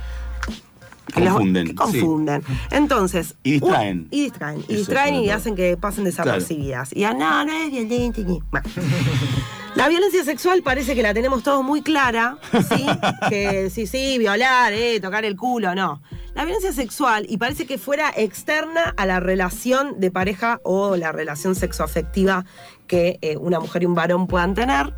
los- 1.20 1.34
Confunden, 1.34 1.68
que 1.68 1.75
confunden. 1.75 2.44
Entonces. 2.72 3.36
Y 3.44 3.51
distraen. 3.53 4.08
y 4.12 4.22
distraen. 4.24 4.63
Y 4.68 4.75
distraen 4.75 5.15
y 5.15 5.30
hacen 5.30 5.56
que 5.56 5.75
pasen 5.75 6.06
desapercibidas. 6.06 6.96
Y 6.96 7.03
ah, 7.03 7.13
no, 7.13 7.44
no 7.46 7.51
es 7.51 7.70
violenta. 7.72 8.22
ni- 8.22 8.39
Bueno. 8.50 8.70
La 9.75 9.88
violencia 9.88 10.25
sexual 10.25 10.63
parece 10.63 10.96
que 10.96 11.01
la 11.01 11.13
tenemos 11.13 11.44
todos 11.44 11.63
muy 11.63 11.82
clara, 11.82 12.38
¿sí? 12.75 12.86
que 13.30 13.70
sí, 13.70 13.88
sí, 13.88 14.18
violar, 14.18 14.74
eh, 14.74 15.00
tocar 15.00 15.24
el 15.24 15.38
culo, 15.38 15.74
no. 15.74 16.01
La 16.36 16.44
violencia 16.44 16.74
sexual, 16.74 17.25
y 17.30 17.38
parece 17.38 17.65
que 17.65 17.77
fuera 17.77 18.12
externa 18.15 18.94
a 18.98 19.06
la 19.06 19.22
relación 19.22 19.98
de 20.01 20.12
pareja 20.12 20.60
o 20.63 20.98
la 20.98 21.13
relación 21.13 21.56
sexoafectiva 21.56 22.44
que 22.86 23.18
eh, 23.22 23.38
una 23.38 23.62
mujer 23.62 23.84
y 23.84 23.86
un 23.86 23.96
varón 23.96 24.27
puedan 24.27 24.56
tener. 24.56 24.94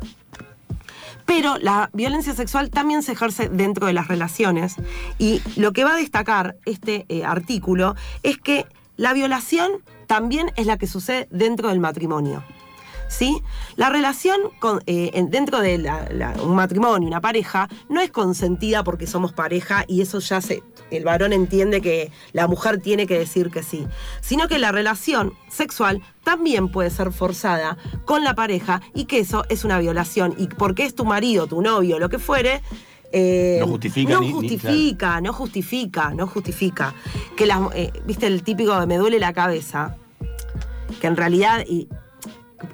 Pero 1.26 1.56
la 1.58 1.90
violencia 1.92 2.34
sexual 2.34 2.70
también 2.70 3.02
se 3.02 3.12
ejerce 3.12 3.48
dentro 3.48 3.86
de 3.86 3.92
las 3.92 4.08
relaciones. 4.08 4.76
Y 5.18 5.40
lo 5.56 5.72
que 5.72 5.84
va 5.84 5.94
a 5.94 5.96
destacar 5.96 6.56
este 6.64 7.06
eh, 7.08 7.24
artículo 7.24 7.94
es 8.22 8.38
que 8.38 8.66
la 8.96 9.12
violación 9.12 9.70
también 10.06 10.52
es 10.56 10.66
la 10.66 10.78
que 10.78 10.86
sucede 10.86 11.26
dentro 11.30 11.68
del 11.68 11.80
matrimonio. 11.80 12.44
¿Sí? 13.08 13.42
La 13.76 13.90
relación 13.90 14.40
con- 14.60 14.82
eh, 14.86 15.10
en- 15.14 15.30
dentro 15.30 15.60
de 15.60 15.78
la- 15.78 16.08
la- 16.10 16.34
un 16.42 16.54
matrimonio, 16.56 17.06
una 17.06 17.20
pareja, 17.20 17.68
no 17.88 18.00
es 18.00 18.10
consentida 18.10 18.82
porque 18.82 19.06
somos 19.06 19.32
pareja 19.32 19.84
y 19.86 20.00
eso 20.00 20.18
ya 20.18 20.40
se. 20.40 20.62
El 20.90 21.04
varón 21.04 21.32
entiende 21.32 21.80
que 21.80 22.10
la 22.32 22.46
mujer 22.48 22.80
tiene 22.80 23.06
que 23.06 23.18
decir 23.18 23.50
que 23.50 23.62
sí. 23.62 23.86
Sino 24.20 24.48
que 24.48 24.58
la 24.58 24.72
relación 24.72 25.32
sexual 25.48 26.02
también 26.24 26.68
puede 26.70 26.90
ser 26.90 27.12
forzada 27.12 27.76
con 28.04 28.24
la 28.24 28.34
pareja 28.34 28.80
y 28.94 29.04
que 29.04 29.18
eso 29.20 29.44
es 29.48 29.64
una 29.64 29.78
violación. 29.78 30.34
Y 30.38 30.48
porque 30.48 30.84
es 30.84 30.94
tu 30.94 31.04
marido, 31.04 31.46
tu 31.46 31.62
novio, 31.62 31.98
lo 31.98 32.08
que 32.08 32.18
fuere. 32.18 32.62
eh, 33.16 33.58
No 33.60 33.68
justifica 33.68 34.12
no 34.14 34.20
ni- 34.22 34.26
ni- 34.26 34.32
justifica, 34.32 35.20
no 35.20 35.32
justifica, 35.32 36.10
no 36.14 36.26
justifica. 36.26 36.94
Que 37.36 37.46
las, 37.46 37.60
eh, 37.74 37.92
viste 38.06 38.26
el 38.26 38.42
típico 38.42 38.78
de 38.80 38.86
me 38.88 38.96
duele 38.96 39.20
la 39.20 39.32
cabeza, 39.32 39.96
que 41.00 41.06
en 41.06 41.16
realidad 41.16 41.64
y 41.68 41.86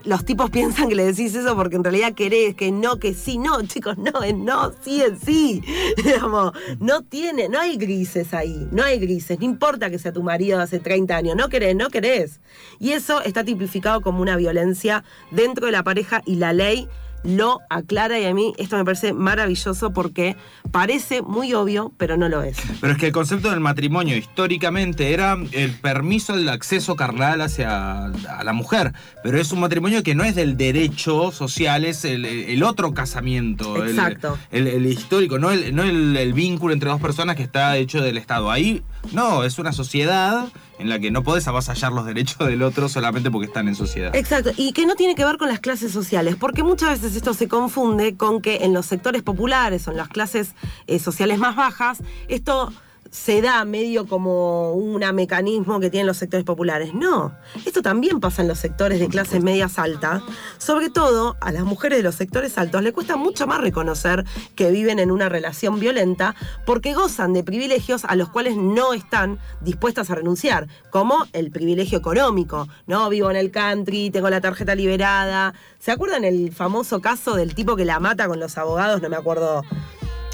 los 0.05 0.25
tipos 0.25 0.51
piensan 0.51 0.89
que 0.89 0.95
le 0.95 1.05
decís 1.05 1.35
eso 1.35 1.57
porque 1.57 1.77
en 1.77 1.85
realidad 1.85 2.13
querés 2.15 2.55
que 2.55 2.71
no, 2.71 2.99
que 2.99 3.15
sí, 3.15 3.39
no, 3.39 3.63
chicos, 3.63 3.97
no, 3.99 4.23
es 4.23 4.37
no, 4.37 4.73
sí, 4.83 5.03
es 5.03 5.19
sí. 5.25 5.63
Digamos, 5.97 6.53
no 6.79 7.03
tiene, 7.03 7.49
no 7.49 7.61
hay 7.61 7.77
grises 7.77 8.35
ahí, 8.35 8.69
no 8.71 8.83
hay 8.83 8.99
grises, 8.99 9.39
no 9.39 9.45
importa 9.45 9.91
que 9.91 9.99
sea 9.99 10.13
tu 10.13 10.23
marido 10.23 10.59
de 10.59 10.65
hace 10.65 10.79
30 10.79 11.17
años, 11.17 11.37
no 11.37 11.49
querés, 11.49 11.75
no 11.77 11.89
querés. 11.91 12.41
Y 12.79 12.93
eso 12.93 13.23
está 13.23 13.45
tipificado 13.45 14.01
como 14.01 14.23
una 14.23 14.37
violencia 14.37 15.05
dentro 15.31 15.67
de 15.67 15.73
la 15.73 15.83
pareja 15.83 16.23
y 16.25 16.37
la 16.37 16.53
ley 16.53 16.89
lo 17.23 17.61
aclara 17.69 18.19
y 18.19 18.25
a 18.25 18.35
mí 18.35 18.55
esto 18.59 18.77
me 18.77 18.85
parece 18.85 19.13
maravilloso 19.13 19.93
porque 19.93 20.37
parece 20.71 21.23
muy 21.23 21.53
obvio, 21.55 21.93
pero 21.97 22.17
no 22.17 22.29
lo 22.29 22.43
es. 22.43 22.57
Pero 22.81 22.93
es 22.93 22.99
que 22.99 23.07
el 23.07 23.13
concepto 23.13 23.51
del 23.51 23.61
matrimonio 23.61 24.17
históricamente 24.17 25.13
era 25.13 25.37
el 25.53 25.73
permiso 25.73 26.37
del 26.37 26.49
acceso 26.49 26.97
carnal 26.97 27.41
hacia 27.41 28.07
a 28.07 28.45
la 28.45 28.53
mujer. 28.53 28.93
Pero 29.23 29.39
es 29.39 29.53
un 29.53 29.61
matrimonio 29.61 30.03
que 30.03 30.15
no 30.15 30.25
es 30.25 30.35
del 30.35 30.57
derecho 30.57 31.31
social, 31.33 31.85
es 31.85 32.05
el, 32.05 32.25
el 32.25 32.63
otro 32.63 32.95
casamiento. 32.95 33.85
Exacto. 33.85 34.39
El, 34.51 34.67
el 34.67 34.87
histórico, 34.87 35.39
no, 35.39 35.51
el, 35.51 35.75
no 35.75 35.83
el, 35.83 36.17
el 36.17 36.33
vínculo 36.33 36.73
entre 36.73 36.89
dos 36.89 37.01
personas 37.01 37.37
que 37.37 37.43
está 37.43 37.77
hecho 37.77 38.01
del 38.01 38.19
Estado. 38.19 38.51
Ahí 38.51 38.83
no, 39.13 39.45
es 39.45 39.59
una 39.59 39.73
sociedad 39.73 40.49
en 40.81 40.89
la 40.89 40.99
que 40.99 41.11
no 41.11 41.23
podés 41.23 41.47
avasallar 41.47 41.93
los 41.93 42.07
derechos 42.07 42.47
del 42.47 42.63
otro 42.63 42.89
solamente 42.89 43.31
porque 43.31 43.47
están 43.47 43.69
en 43.69 43.75
sociedad. 43.75 44.15
Exacto, 44.15 44.51
y 44.57 44.73
que 44.73 44.87
no 44.87 44.95
tiene 44.95 45.15
que 45.15 45.25
ver 45.25 45.37
con 45.37 45.49
las 45.49 45.61
clases 45.61 45.93
sociales, 45.93 46.37
porque 46.37 46.63
muchas 46.63 47.01
veces 47.01 47.17
esto 47.17 47.35
se 47.35 47.49
confunde 47.49 48.17
con 48.17 48.41
que 48.41 48.65
en 48.65 48.73
los 48.73 48.87
sectores 48.87 49.23
populares 49.23 49.87
o 49.87 49.91
en 49.91 49.99
las 49.99 50.09
clases 50.09 50.55
eh, 50.87 50.99
sociales 50.99 51.39
más 51.39 51.55
bajas, 51.55 52.03
esto 52.29 52.73
se 53.11 53.43
da 53.43 53.65
medio 53.65 54.07
como 54.07 54.73
un 54.73 55.01
mecanismo 55.15 55.81
que 55.81 55.91
tienen 55.91 56.07
los 56.07 56.17
sectores 56.17 56.45
populares. 56.45 56.95
No, 56.95 57.37
esto 57.67 57.83
también 57.83 58.21
pasa 58.21 58.43
en 58.43 58.49
los 58.49 58.59
sectores 58.59 59.01
de 59.01 59.09
clases 59.09 59.43
medias 59.43 59.79
altas. 59.79 60.23
Sobre 60.59 60.91
todo 60.91 61.37
a 61.41 61.51
las 61.53 61.65
mujeres 61.65 61.99
de 61.99 62.03
los 62.03 62.15
sectores 62.15 62.57
altos 62.59 62.83
le 62.83 62.93
cuesta 62.93 63.17
mucho 63.17 63.47
más 63.47 63.61
reconocer 63.61 64.25
que 64.55 64.71
viven 64.71 64.99
en 64.99 65.11
una 65.11 65.29
relación 65.29 65.81
violenta 65.81 66.37
porque 66.65 66.95
gozan 66.95 67.33
de 67.33 67.43
privilegios 67.43 68.05
a 68.05 68.15
los 68.15 68.29
cuales 68.29 68.57
no 68.57 68.93
están 68.93 69.39
dispuestas 69.61 70.11
a 70.11 70.15
renunciar, 70.15 70.69
como 70.91 71.27
el 71.33 71.51
privilegio 71.51 71.99
económico, 71.99 72.69
¿no? 72.87 73.09
Vivo 73.09 73.31
en 73.31 73.37
el 73.37 73.51
country, 73.51 74.11
tengo 74.11 74.31
la 74.31 74.41
tarjeta 74.41 74.75
liberada. 74.75 75.55
¿Se 75.81 75.91
acuerdan 75.91 76.25
el 76.25 76.53
famoso 76.53 77.01
caso 77.01 77.35
del 77.35 77.55
tipo 77.55 77.75
que 77.75 77.85
la 77.85 77.99
mata 77.99 78.29
con 78.29 78.39
los 78.39 78.57
abogados? 78.59 79.03
No 79.03 79.09
me 79.09 79.17
acuerdo 79.17 79.65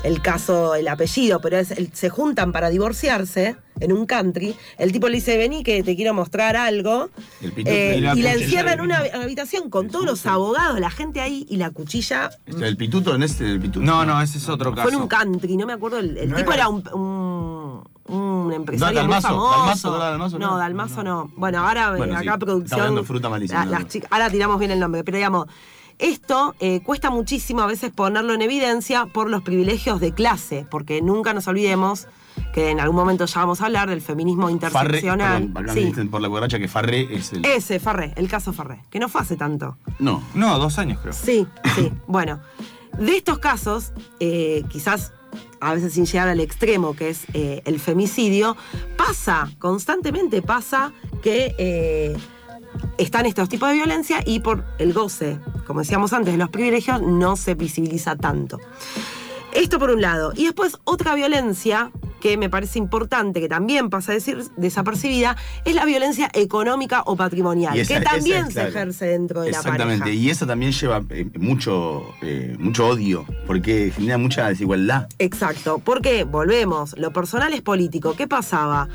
el 0.06 0.22
caso, 0.22 0.74
el 0.74 0.88
apellido, 0.88 1.40
pero 1.40 1.58
es, 1.58 1.70
el- 1.72 1.90
se 1.92 2.08
juntan 2.08 2.52
para 2.52 2.68
divorciarse 2.70 3.56
en 3.80 3.92
un 3.92 4.06
country. 4.06 4.54
El 4.78 4.92
tipo 4.92 5.08
le 5.08 5.16
dice, 5.16 5.36
vení 5.36 5.62
que 5.62 5.82
te 5.82 5.96
quiero 5.96 6.14
mostrar 6.14 6.56
algo. 6.56 7.10
El 7.42 7.52
pituto 7.52 7.70
Eh, 7.76 7.96
y 7.98 8.00
la 8.00 8.14
y 8.14 8.22
la 8.22 8.32
cuchilla 8.32 8.32
encierra 8.44 8.72
en 8.72 8.80
una 8.80 8.98
habitación 9.22 9.68
con 9.68 9.88
todos 9.90 10.06
los 10.06 10.24
abogados, 10.26 10.80
la 10.80 10.90
gente 10.90 11.20
ahí 11.20 11.46
y 11.50 11.56
la 11.56 11.70
cuchilla. 11.70 12.30
Este, 12.46 12.66
El 12.68 12.76
pituto 12.76 13.14
en 13.14 13.22
este, 13.22 13.44
el 13.50 13.60
pituto. 13.60 13.80
No, 13.84 14.04
no, 14.06 14.20
ese 14.22 14.38
es 14.38 14.48
otro 14.48 14.70
caso. 14.74 14.88
Fue 14.88 14.92
en 14.96 15.02
un 15.02 15.08
country, 15.08 15.56
no 15.56 15.66
me 15.66 15.74
acuerdo. 15.74 15.98
El, 15.98 16.16
el 16.16 16.30
No 16.30 16.36
tipo 16.36 16.52
era- 16.52 16.62
era 16.62 16.68
un, 16.68 16.82
un, 16.94 17.84
un 18.16 18.52
empresario 18.52 19.00
No, 19.02 19.06
muy 19.06 19.12
Dalmazo, 19.14 19.28
famoso. 19.28 19.50
Dalmazo, 19.58 19.90
¿no 19.90 19.96
era 19.96 20.04
Dalmazo? 20.10 20.38
no, 20.38 20.50
No. 20.52 20.56
Dalmazo 20.58 21.02
no. 21.02 21.30
Bueno, 21.36 21.58
ahora 21.66 21.90
Bueno, 21.96 22.14
acá 22.14 22.22
está 22.22 22.38
producción. 22.38 22.80
hablando 22.80 23.04
fruta 23.04 23.28
malísima, 23.28 23.58
la- 23.60 23.64
no, 23.66 23.70
las 23.72 23.80
no. 23.82 23.88
chicas- 23.88 24.08
ahora 24.12 24.30
tiramos 24.30 24.58
bien 24.58 24.70
el 24.70 24.80
nombre, 24.80 25.04
pero 25.04 25.16
digamos. 25.16 25.46
Esto 25.98 26.54
eh, 26.60 26.80
cuesta 26.82 27.10
muchísimo 27.10 27.62
a 27.62 27.66
veces 27.66 27.90
ponerlo 27.92 28.34
en 28.34 28.42
evidencia 28.42 29.06
por 29.06 29.30
los 29.30 29.42
privilegios 29.42 30.00
de 30.00 30.12
clase, 30.12 30.66
porque 30.70 31.00
nunca 31.00 31.32
nos 31.32 31.46
olvidemos 31.48 32.06
que 32.52 32.70
en 32.70 32.80
algún 32.80 32.96
momento 32.96 33.24
ya 33.24 33.40
vamos 33.40 33.62
a 33.62 33.66
hablar 33.66 33.88
del 33.88 34.02
feminismo 34.02 34.42
Farré, 34.42 34.52
interseccional. 34.98 35.48
perdón, 35.48 35.70
acá 35.70 35.72
Sí. 36.02 36.08
por 36.10 36.20
la 36.20 36.28
borracha 36.28 36.58
que 36.58 36.68
Farré 36.68 37.14
es 37.14 37.32
el. 37.32 37.44
Ese, 37.46 37.80
Farré, 37.80 38.12
el 38.16 38.28
caso 38.28 38.52
Farré, 38.52 38.82
que 38.90 38.98
no 38.98 39.08
fue 39.08 39.22
hace 39.22 39.36
tanto. 39.36 39.78
No. 39.98 40.22
No, 40.34 40.58
dos 40.58 40.78
años 40.78 40.98
creo. 41.00 41.14
Sí, 41.14 41.46
sí. 41.74 41.90
Bueno, 42.06 42.40
de 42.98 43.16
estos 43.16 43.38
casos, 43.38 43.92
eh, 44.20 44.64
quizás 44.68 45.12
a 45.60 45.72
veces 45.74 45.94
sin 45.94 46.04
llegar 46.04 46.28
al 46.28 46.40
extremo, 46.40 46.94
que 46.94 47.08
es 47.10 47.24
eh, 47.32 47.62
el 47.64 47.80
femicidio, 47.80 48.54
pasa, 48.98 49.50
constantemente 49.58 50.42
pasa 50.42 50.92
que 51.22 51.54
eh, 51.58 52.16
están 52.98 53.24
estos 53.26 53.48
tipos 53.48 53.68
de 53.70 53.74
violencia 53.76 54.22
y 54.26 54.40
por 54.40 54.64
el 54.78 54.92
goce, 54.92 55.38
como 55.66 55.80
decíamos 55.80 56.12
antes, 56.12 56.32
de 56.34 56.38
los 56.38 56.48
privilegios, 56.50 57.02
no 57.02 57.36
se 57.36 57.54
visibiliza 57.54 58.16
tanto. 58.16 58.58
Esto 59.52 59.78
por 59.78 59.90
un 59.90 60.02
lado. 60.02 60.32
Y 60.36 60.44
después 60.44 60.76
otra 60.84 61.14
violencia 61.14 61.90
que 62.20 62.36
me 62.36 62.50
parece 62.50 62.78
importante, 62.78 63.40
que 63.40 63.48
también 63.48 63.88
pasa 63.88 64.12
a 64.12 64.14
decir 64.14 64.42
desapercibida, 64.56 65.36
es 65.64 65.74
la 65.74 65.84
violencia 65.84 66.28
económica 66.34 67.02
o 67.06 67.16
patrimonial, 67.16 67.78
esa- 67.78 67.94
que 67.94 68.00
también 68.04 68.46
es 68.48 68.54
se 68.54 68.68
ejerce 68.68 69.06
dentro 69.06 69.42
de 69.42 69.52
la 69.52 69.62
pareja. 69.62 69.74
Exactamente. 69.84 70.14
Y 70.14 70.28
eso 70.30 70.46
también 70.46 70.72
lleva 70.72 71.02
eh, 71.10 71.26
mucho, 71.38 72.02
eh, 72.22 72.56
mucho 72.58 72.88
odio, 72.88 73.24
porque 73.46 73.92
genera 73.94 74.18
mucha 74.18 74.48
desigualdad. 74.48 75.08
Exacto, 75.18 75.78
porque 75.82 76.24
volvemos, 76.24 76.94
lo 76.98 77.12
personal 77.12 77.52
es 77.54 77.62
político. 77.62 78.14
¿Qué 78.16 78.26
pasaba? 78.26 78.88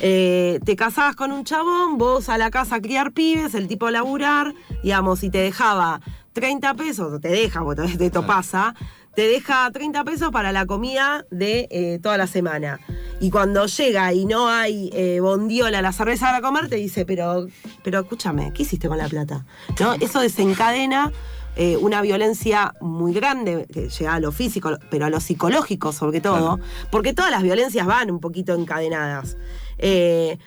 Eh, 0.00 0.60
te 0.64 0.76
casabas 0.76 1.16
con 1.16 1.32
un 1.32 1.44
chabón, 1.44 1.98
vos 1.98 2.28
a 2.28 2.38
la 2.38 2.50
casa 2.50 2.76
a 2.76 2.80
criar 2.80 3.12
pibes, 3.12 3.54
el 3.54 3.68
tipo 3.68 3.86
a 3.86 3.90
laburar, 3.90 4.54
digamos, 4.82 5.22
y 5.22 5.30
te 5.30 5.38
dejaba 5.38 6.00
30 6.32 6.74
pesos, 6.74 7.20
te 7.20 7.28
deja, 7.28 7.62
porque 7.62 7.82
todavía 7.82 8.06
esto 8.06 8.26
pasa, 8.26 8.74
te 9.14 9.26
deja 9.26 9.68
30 9.72 10.04
pesos 10.04 10.30
para 10.30 10.52
la 10.52 10.66
comida 10.66 11.26
de 11.30 11.66
eh, 11.70 11.98
toda 12.00 12.16
la 12.16 12.28
semana. 12.28 12.78
Y 13.20 13.30
cuando 13.30 13.66
llega 13.66 14.12
y 14.12 14.26
no 14.26 14.48
hay 14.48 14.90
eh, 14.92 15.18
bondiola, 15.20 15.82
la 15.82 15.92
cerveza 15.92 16.26
para 16.26 16.40
comer, 16.40 16.68
te 16.68 16.76
dice, 16.76 17.04
pero, 17.04 17.48
pero 17.82 18.00
escúchame, 18.00 18.52
¿qué 18.52 18.62
hiciste 18.62 18.86
con 18.86 18.98
la 18.98 19.08
plata? 19.08 19.44
¿No? 19.80 19.94
Eso 19.94 20.20
desencadena 20.20 21.12
eh, 21.60 21.76
una 21.76 22.00
violencia 22.02 22.72
muy 22.80 23.12
grande, 23.12 23.66
que 23.72 23.88
llega 23.88 24.14
a 24.14 24.20
lo 24.20 24.30
físico, 24.30 24.78
pero 24.90 25.06
a 25.06 25.10
lo 25.10 25.18
psicológico 25.18 25.92
sobre 25.92 26.20
todo, 26.20 26.60
porque 26.92 27.12
todas 27.12 27.32
las 27.32 27.42
violencias 27.42 27.84
van 27.84 28.12
un 28.12 28.20
poquito 28.20 28.54
encadenadas. 28.54 29.36
Eh, 29.78 30.38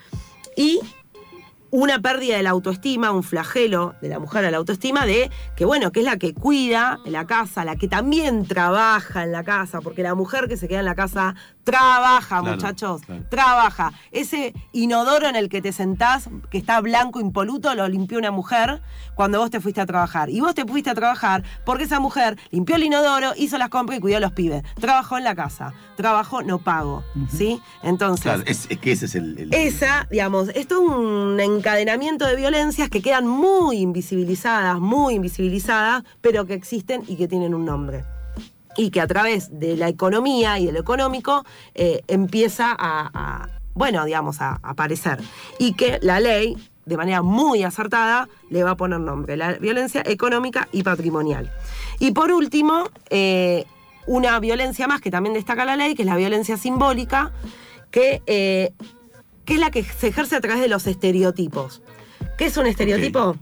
y 0.55 0.79
una 1.71 2.01
pérdida 2.01 2.35
de 2.35 2.43
la 2.43 2.49
autoestima, 2.49 3.11
un 3.11 3.23
flagelo 3.23 3.95
de 4.01 4.09
la 4.09 4.19
mujer 4.19 4.43
a 4.43 4.51
la 4.51 4.57
autoestima, 4.57 5.05
de 5.05 5.31
que 5.55 5.63
bueno, 5.63 5.91
que 5.91 6.01
es 6.01 6.05
la 6.05 6.17
que 6.17 6.33
cuida 6.33 6.99
la 7.05 7.25
casa, 7.25 7.63
la 7.63 7.77
que 7.77 7.87
también 7.87 8.45
trabaja 8.45 9.23
en 9.23 9.31
la 9.31 9.43
casa, 9.43 9.79
porque 9.79 10.03
la 10.03 10.13
mujer 10.13 10.49
que 10.49 10.57
se 10.57 10.67
queda 10.67 10.79
en 10.79 10.85
la 10.85 10.95
casa 10.95 11.35
trabaja, 11.63 12.39
Claro, 12.41 12.55
muchachos, 12.55 13.01
claro. 13.03 13.23
trabaja. 13.29 13.93
Ese 14.11 14.53
inodoro 14.71 15.27
en 15.27 15.35
el 15.35 15.49
que 15.49 15.61
te 15.61 15.71
sentás, 15.71 16.29
que 16.49 16.57
está 16.57 16.79
blanco, 16.81 17.19
impoluto, 17.19 17.73
lo 17.75 17.87
limpió 17.87 18.17
una 18.17 18.31
mujer 18.31 18.81
cuando 19.15 19.39
vos 19.39 19.49
te 19.49 19.59
fuiste 19.59 19.81
a 19.81 19.85
trabajar. 19.85 20.29
Y 20.29 20.39
vos 20.41 20.55
te 20.55 20.65
fuiste 20.65 20.89
a 20.89 20.95
trabajar 20.95 21.43
porque 21.65 21.83
esa 21.83 21.99
mujer 21.99 22.37
limpió 22.51 22.75
el 22.75 22.83
inodoro, 22.83 23.31
hizo 23.37 23.57
las 23.57 23.69
compras 23.69 23.97
y 23.99 24.01
cuidó 24.01 24.17
a 24.17 24.19
los 24.21 24.31
pibes. 24.33 24.63
Trabajó 24.79 25.17
en 25.17 25.23
la 25.23 25.35
casa. 25.35 25.73
Trabajó, 25.97 26.41
no 26.41 26.57
pago. 26.59 27.03
¿Sí? 27.29 27.61
Entonces. 27.83 28.23
Claro, 28.23 28.43
es, 28.45 28.65
es 28.69 28.79
que 28.79 28.91
ese 28.91 29.05
es 29.05 29.15
el. 29.15 29.37
el- 29.37 29.53
Esa, 29.53 30.07
digamos, 30.09 30.49
esto 30.55 30.75
es 30.81 30.89
un 30.89 31.39
encadenamiento 31.39 32.25
de 32.25 32.35
violencias 32.35 32.89
que 32.89 33.01
quedan 33.01 33.27
muy 33.27 33.77
invisibilizadas, 33.77 34.79
muy 34.79 35.15
invisibilizadas, 35.15 36.03
pero 36.21 36.45
que 36.45 36.53
existen 36.55 37.03
y 37.07 37.15
que 37.17 37.27
tienen 37.27 37.53
un 37.53 37.65
nombre. 37.65 38.03
Y 38.77 38.89
que 38.89 39.01
a 39.01 39.07
través 39.07 39.59
de 39.59 39.75
la 39.77 39.89
economía 39.89 40.59
y 40.59 40.65
de 40.65 40.71
lo 40.71 40.79
económico 40.79 41.43
eh, 41.75 42.01
empieza 42.07 42.75
a, 42.77 43.49
bueno, 43.73 44.05
digamos, 44.05 44.41
a, 44.41 44.59
a 44.63 44.71
aparecer. 44.71 45.19
Y 45.59 45.73
que 45.73 45.99
la 46.01 46.19
ley, 46.19 46.55
de 46.85 46.97
manera 46.97 47.21
muy 47.21 47.63
acertada, 47.63 48.29
le 48.49 48.63
va 48.63 48.71
a 48.71 48.77
poner 48.77 48.99
nombre, 48.99 49.37
la 49.37 49.53
violencia 49.53 50.03
económica 50.05 50.67
y 50.71 50.83
patrimonial. 50.83 51.51
Y 51.99 52.11
por 52.11 52.31
último, 52.31 52.89
eh, 53.09 53.65
una 54.07 54.39
violencia 54.39 54.87
más 54.87 55.01
que 55.01 55.11
también 55.11 55.33
destaca 55.33 55.65
la 55.65 55.75
ley, 55.75 55.95
que 55.95 56.03
es 56.03 56.07
la 56.07 56.15
violencia 56.15 56.57
simbólica, 56.57 57.31
que 57.91 58.21
eh, 58.25 58.73
que 59.45 59.55
es 59.55 59.59
la 59.59 59.71
que 59.71 59.83
se 59.83 60.07
ejerce 60.07 60.35
a 60.35 60.41
través 60.41 60.61
de 60.61 60.67
los 60.67 60.87
estereotipos. 60.87 61.81
¿Qué 62.37 62.45
es 62.45 62.57
un 62.57 62.67
estereotipo? 62.67 63.35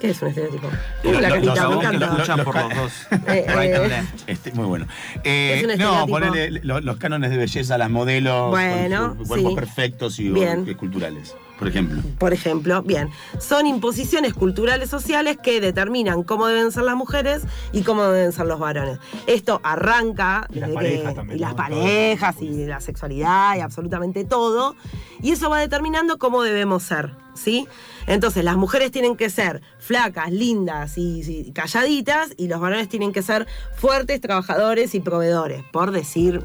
¿Qué 0.00 0.10
es 0.10 0.22
un 0.22 0.28
estereotipo? 0.28 0.68
Lo- 1.04 1.20
la 1.20 1.28
carita, 1.28 1.54
los- 1.54 1.70
me 1.70 1.76
encanta. 1.76 2.06
lo- 2.06 2.18
luchan 2.18 2.36
los 2.38 2.44
por 2.46 2.56
los 2.56 2.74
dos. 2.74 2.92
Eh, 3.28 3.44
right 3.48 3.74
and 3.74 3.84
eh, 3.84 3.88
left. 3.88 4.28
Este, 4.28 4.52
muy 4.52 4.64
bueno. 4.64 4.86
Eh, 5.24 5.62
Es 5.64 5.74
un 5.74 5.78
no, 5.78 6.06
ponerle 6.06 6.60
lo- 6.62 6.80
los 6.80 6.96
cánones 6.96 7.30
de 7.30 7.36
belleza 7.36 7.74
a 7.74 7.78
las 7.78 7.90
modelos, 7.90 8.50
Bueno, 8.50 9.08
con 9.10 9.18
sus 9.18 9.28
cuerpos 9.28 9.50
sí. 9.50 9.54
perfectos 9.56 10.18
y 10.18 10.28
Bien. 10.30 10.64
culturales, 10.74 11.34
por 11.60 11.68
ejemplo. 11.68 12.02
Por 12.18 12.32
ejemplo, 12.32 12.82
bien, 12.82 13.10
son 13.38 13.66
imposiciones 13.66 14.34
culturales 14.34 14.90
sociales 14.90 15.36
que 15.40 15.60
determinan 15.60 16.22
cómo 16.24 16.46
deben 16.48 16.72
ser 16.72 16.82
las 16.84 16.96
mujeres 16.96 17.42
y 17.70 17.82
cómo 17.82 18.02
deben 18.04 18.32
ser 18.32 18.46
los 18.46 18.58
varones. 18.58 18.98
Esto 19.28 19.60
arranca 19.62 20.48
Y 20.52 20.58
las 20.58 20.70
parejas 20.70 21.08
que- 21.10 21.14
también, 21.14 21.38
y 21.38 21.40
las 21.40 21.50
¿no? 21.50 21.56
parejas 21.56 22.36
y 22.42 22.64
la 22.66 22.80
sexualidad 22.80 23.56
y 23.56 23.60
absolutamente 23.60 24.24
todo, 24.24 24.74
y 25.22 25.30
eso 25.32 25.50
va 25.50 25.60
determinando 25.60 26.18
cómo 26.18 26.42
debemos 26.42 26.82
ser, 26.82 27.14
¿sí? 27.34 27.68
Entonces, 28.06 28.42
las 28.42 28.56
mujeres 28.56 28.90
tienen 28.90 29.14
que 29.14 29.28
ser 29.30 29.60
flacas, 29.78 30.32
lindas 30.32 30.96
y, 30.96 31.20
y 31.20 31.52
calladitas, 31.52 32.30
y 32.38 32.48
los 32.48 32.58
varones 32.58 32.88
tienen 32.88 33.12
que 33.12 33.22
ser 33.22 33.46
fuertes, 33.76 34.20
trabajadores 34.20 34.94
y 34.94 35.00
proveedores, 35.00 35.62
por 35.70 35.90
decir 35.92 36.42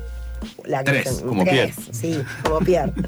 la 0.66 0.84
que 0.84 0.92
Tres, 0.92 1.24
como 1.26 1.44
tres, 1.44 1.76
Pierre. 1.76 1.94
Sí, 1.94 2.18
como 2.44 2.60
Pierre. 2.60 2.94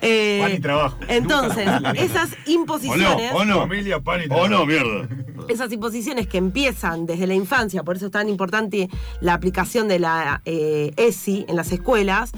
Eh, 0.00 0.38
Pan 0.42 0.52
y 0.52 0.60
trabajo. 0.60 0.98
Entonces, 1.08 1.68
esas 1.96 2.30
¿O 2.32 2.50
imposiciones. 2.50 3.32
no? 3.32 3.38
¿O 3.38 3.44
no? 3.44 3.58
Familia, 3.60 4.00
pan 4.00 4.20
y 4.20 4.24
¿O 4.24 4.28
trabajo. 4.28 4.48
no, 4.48 4.66
mierda? 4.66 5.08
Esas 5.48 5.70
imposiciones 5.72 6.26
que 6.26 6.38
empiezan 6.38 7.06
desde 7.06 7.26
la 7.26 7.34
infancia, 7.34 7.82
por 7.82 7.96
eso 7.96 8.06
es 8.06 8.12
tan 8.12 8.28
importante 8.28 8.88
la 9.20 9.34
aplicación 9.34 9.88
de 9.88 9.98
la 9.98 10.42
eh, 10.44 10.92
ESI 10.96 11.44
en 11.48 11.56
las 11.56 11.70
escuelas, 11.72 12.32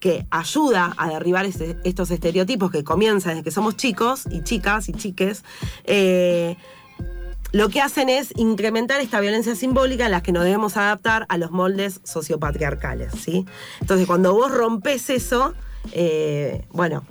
que 0.00 0.26
ayuda 0.30 0.94
a 0.96 1.08
derribar 1.08 1.44
este- 1.44 1.76
estos 1.84 2.10
estereotipos 2.12 2.70
que 2.70 2.84
comienzan 2.84 3.32
desde 3.32 3.44
que 3.44 3.50
somos 3.50 3.76
chicos 3.76 4.24
y 4.30 4.42
chicas 4.44 4.88
y 4.88 4.92
chiques. 4.92 5.42
eh, 5.84 6.56
lo 7.52 7.68
que 7.68 7.80
hacen 7.80 8.08
es 8.08 8.32
incrementar 8.36 9.00
esta 9.00 9.20
violencia 9.20 9.54
simbólica 9.54 10.06
en 10.06 10.12
la 10.12 10.22
que 10.22 10.32
nos 10.32 10.44
debemos 10.44 10.76
adaptar 10.76 11.26
a 11.28 11.38
los 11.38 11.50
moldes 11.50 12.00
sociopatriarcales, 12.04 13.12
¿sí? 13.14 13.46
Entonces, 13.80 14.06
cuando 14.06 14.34
vos 14.34 14.52
rompes 14.52 15.10
eso, 15.10 15.54
eh, 15.92 16.66
bueno, 16.70 17.04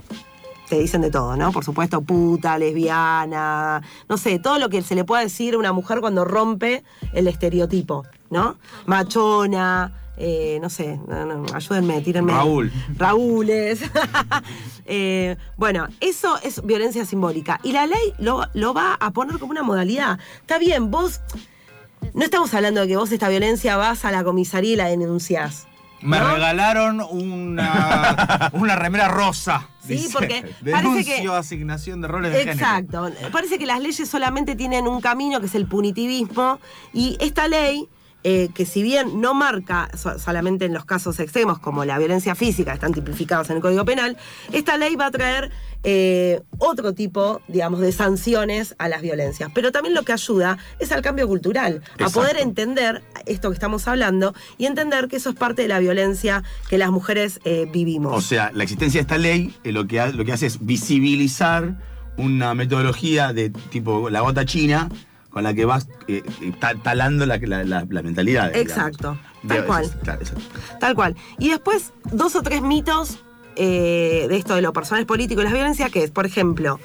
te 0.70 0.80
dicen 0.80 1.02
de 1.02 1.10
todo, 1.10 1.36
¿no? 1.36 1.52
Por 1.52 1.64
supuesto, 1.64 2.02
puta, 2.02 2.58
lesbiana, 2.58 3.82
no 4.10 4.18
sé, 4.18 4.40
todo 4.40 4.60
lo 4.60 4.70
que 4.70 4.82
se 4.82 4.96
le 4.96 5.04
pueda 5.04 5.22
decir 5.22 5.56
a 5.56 5.58
una 5.58 5.74
mujer 5.74 6.02
cuando 6.02 6.26
rompe 6.26 6.84
el 7.14 7.28
estereotipo, 7.28 8.06
¿no? 8.30 8.58
Machona, 8.86 9.94
eh, 10.18 10.58
no 10.62 10.70
sé, 10.70 11.00
no, 11.08 11.26
no, 11.26 11.46
ayúdenme, 11.54 12.02
tírenme. 12.02 12.34
Raúl. 12.34 12.72
Raúles. 12.98 13.82
Eh, 14.90 15.36
bueno, 15.58 15.88
eso 16.00 16.40
es 16.44 16.66
violencia 16.66 17.04
simbólica. 17.06 17.60
Y 17.62 17.74
la 17.74 17.86
ley 17.88 18.14
lo, 18.20 18.46
lo 18.54 18.74
va 18.74 18.94
a 18.94 19.12
poner 19.12 19.38
como 19.38 19.52
una 19.52 19.62
modalidad. 19.62 20.18
Está 20.40 20.60
bien, 20.60 20.92
vos. 20.92 21.20
No 22.14 22.24
estamos 22.24 22.54
hablando 22.54 22.80
de 22.80 22.88
que 22.88 22.96
vos 22.96 23.12
esta 23.12 23.28
violencia 23.28 23.76
vas 23.76 24.06
a 24.06 24.12
la 24.12 24.24
comisaría 24.24 24.72
y 24.72 24.76
la 24.78 24.86
denunciás. 24.86 25.68
Me 26.02 26.20
¿no? 26.20 26.32
regalaron 26.36 27.02
una, 27.02 28.50
una 28.54 28.76
remera 28.78 29.10
rosa. 29.10 29.68
Sí, 29.86 29.94
dice. 29.96 30.10
porque 30.14 30.46
parece 30.72 31.04
que- 31.04 31.28
asignación 31.28 32.00
de 32.02 32.08
roles 32.08 32.32
de 32.32 32.40
género. 32.40 32.54
Exacto. 32.54 33.12
Parece 33.34 33.58
que 33.60 33.66
las 33.66 33.82
leyes 33.82 34.08
solamente 34.10 34.56
tienen 34.56 34.88
un 34.88 35.02
camino 35.02 35.42
que 35.42 35.48
es 35.48 35.56
el 35.56 35.66
punitivismo 35.68 36.60
y 36.94 37.18
esta 37.20 37.48
ley, 37.50 37.90
eh, 38.30 38.50
que 38.54 38.66
si 38.66 38.82
bien 38.84 39.22
no 39.22 39.34
marca 39.34 39.90
so- 39.96 40.20
solamente 40.20 40.66
en 40.66 40.74
los 40.74 40.84
casos 40.84 41.18
extremos 41.22 41.60
como 41.60 41.86
la 41.86 41.98
violencia 41.98 42.36
física, 42.36 42.74
están 42.74 42.94
tipificados 42.94 43.50
en 43.50 43.56
el 43.58 43.62
Código 43.62 43.86
Penal, 43.86 44.18
esta 44.52 44.76
ley 44.76 44.96
va 44.98 45.06
a 45.06 45.12
traer 45.12 45.50
eh, 45.84 46.42
otro 46.58 46.94
tipo, 46.94 47.42
digamos, 47.48 47.80
de 47.80 47.92
sanciones 47.94 48.76
a 48.80 48.90
las 48.90 49.02
violencias. 49.02 49.50
Pero 49.56 49.72
también 49.72 49.96
lo 49.96 50.04
que 50.04 50.12
ayuda 50.12 50.58
es 50.80 50.92
al 50.92 51.02
cambio 51.02 51.26
cultural, 51.28 51.82
a 52.04 52.10
poder 52.10 52.38
entender 52.40 53.02
esto 53.26 53.50
que 53.50 53.54
estamos 53.54 53.88
hablando 53.88 54.34
y 54.58 54.66
entender 54.66 55.08
que 55.08 55.16
eso 55.18 55.30
es 55.30 55.36
parte 55.36 55.62
de 55.62 55.70
la 55.70 55.80
violencia 55.80 56.44
que 56.70 56.78
las 56.78 56.92
mujeres 56.92 57.40
eh, 57.46 57.66
vivimos. 57.72 58.14
O 58.14 58.20
sea, 58.22 58.52
la 58.54 58.64
existencia 58.64 58.98
de 59.00 59.04
esta 59.04 59.18
ley 59.18 59.56
lo, 59.64 59.88
que 59.88 60.02
ha- 60.02 60.12
lo 60.12 60.26
que 60.26 60.34
hace 60.34 60.48
es 60.48 60.58
visibilizar 60.66 61.76
una 62.18 62.54
metodología 62.56 63.32
de 63.32 63.52
tipo 63.52 64.10
la 64.10 64.22
gota 64.22 64.44
china 64.44 64.90
con 65.38 65.44
la 65.44 65.54
que 65.54 65.66
vas 65.66 65.88
eh, 66.08 66.24
eh, 66.42 66.54
ta- 66.60 66.74
talando 66.76 67.26
la, 67.28 67.38
la, 67.38 67.64
la- 67.64 67.86
la 67.88 68.02
mentalidad. 68.02 68.48
digamos. 68.52 68.72
Exacto, 68.72 69.18
De- 69.44 69.56
tal 69.56 69.66
cual. 69.66 69.92
claro, 70.04 70.22
exacto. 70.22 70.44
Tal 70.80 70.96
cual. 70.96 71.16
Y 71.38 71.50
después, 71.50 71.94
dos 72.12 72.36
o 72.36 72.42
tres 72.42 72.62
mitos 72.64 73.20
eh, 73.56 74.26
de 74.30 74.36
esto 74.36 74.56
de 74.56 74.62
los 74.62 74.72
personajes 74.72 75.06
políticos 75.06 75.44
y 75.44 75.48
la 75.48 75.54
violencia, 75.54 75.90
que 75.90 76.04
es, 76.04 76.12
por 76.12 76.26
ejemplo, 76.26 76.80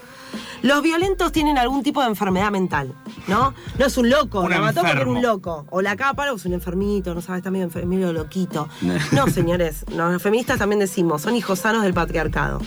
los 0.62 0.80
violentos 0.82 1.32
tienen 1.32 1.58
algún 1.58 1.82
tipo 1.82 2.00
de 2.02 2.08
enfermedad 2.08 2.50
mental, 2.50 2.94
¿no? 3.26 3.52
No 3.78 3.86
es 3.86 3.96
un 3.98 4.08
loco, 4.08 4.40
Un 4.40 4.50
la 4.50 4.60
mató 4.60 4.80
porque 4.80 4.92
era 4.96 5.06
un 5.06 5.20
loco. 5.20 5.66
O 5.70 5.82
la 5.82 5.96
capa, 5.96 6.28
es 6.30 6.44
un 6.46 6.52
enfermito, 6.54 7.14
no 7.14 7.20
sabes, 7.20 7.38
está 7.40 7.50
medio, 7.50 7.68
enfer- 7.68 7.84
medio 7.86 8.12
loquito. 8.12 8.68
No, 9.12 9.26
señores, 9.28 9.84
no, 9.94 10.10
los 10.10 10.22
feministas 10.22 10.58
también 10.58 10.78
decimos, 10.80 11.22
son 11.22 11.34
hijos 11.36 11.58
sanos 11.58 11.82
del 11.82 11.92
patriarcado. 11.94 12.60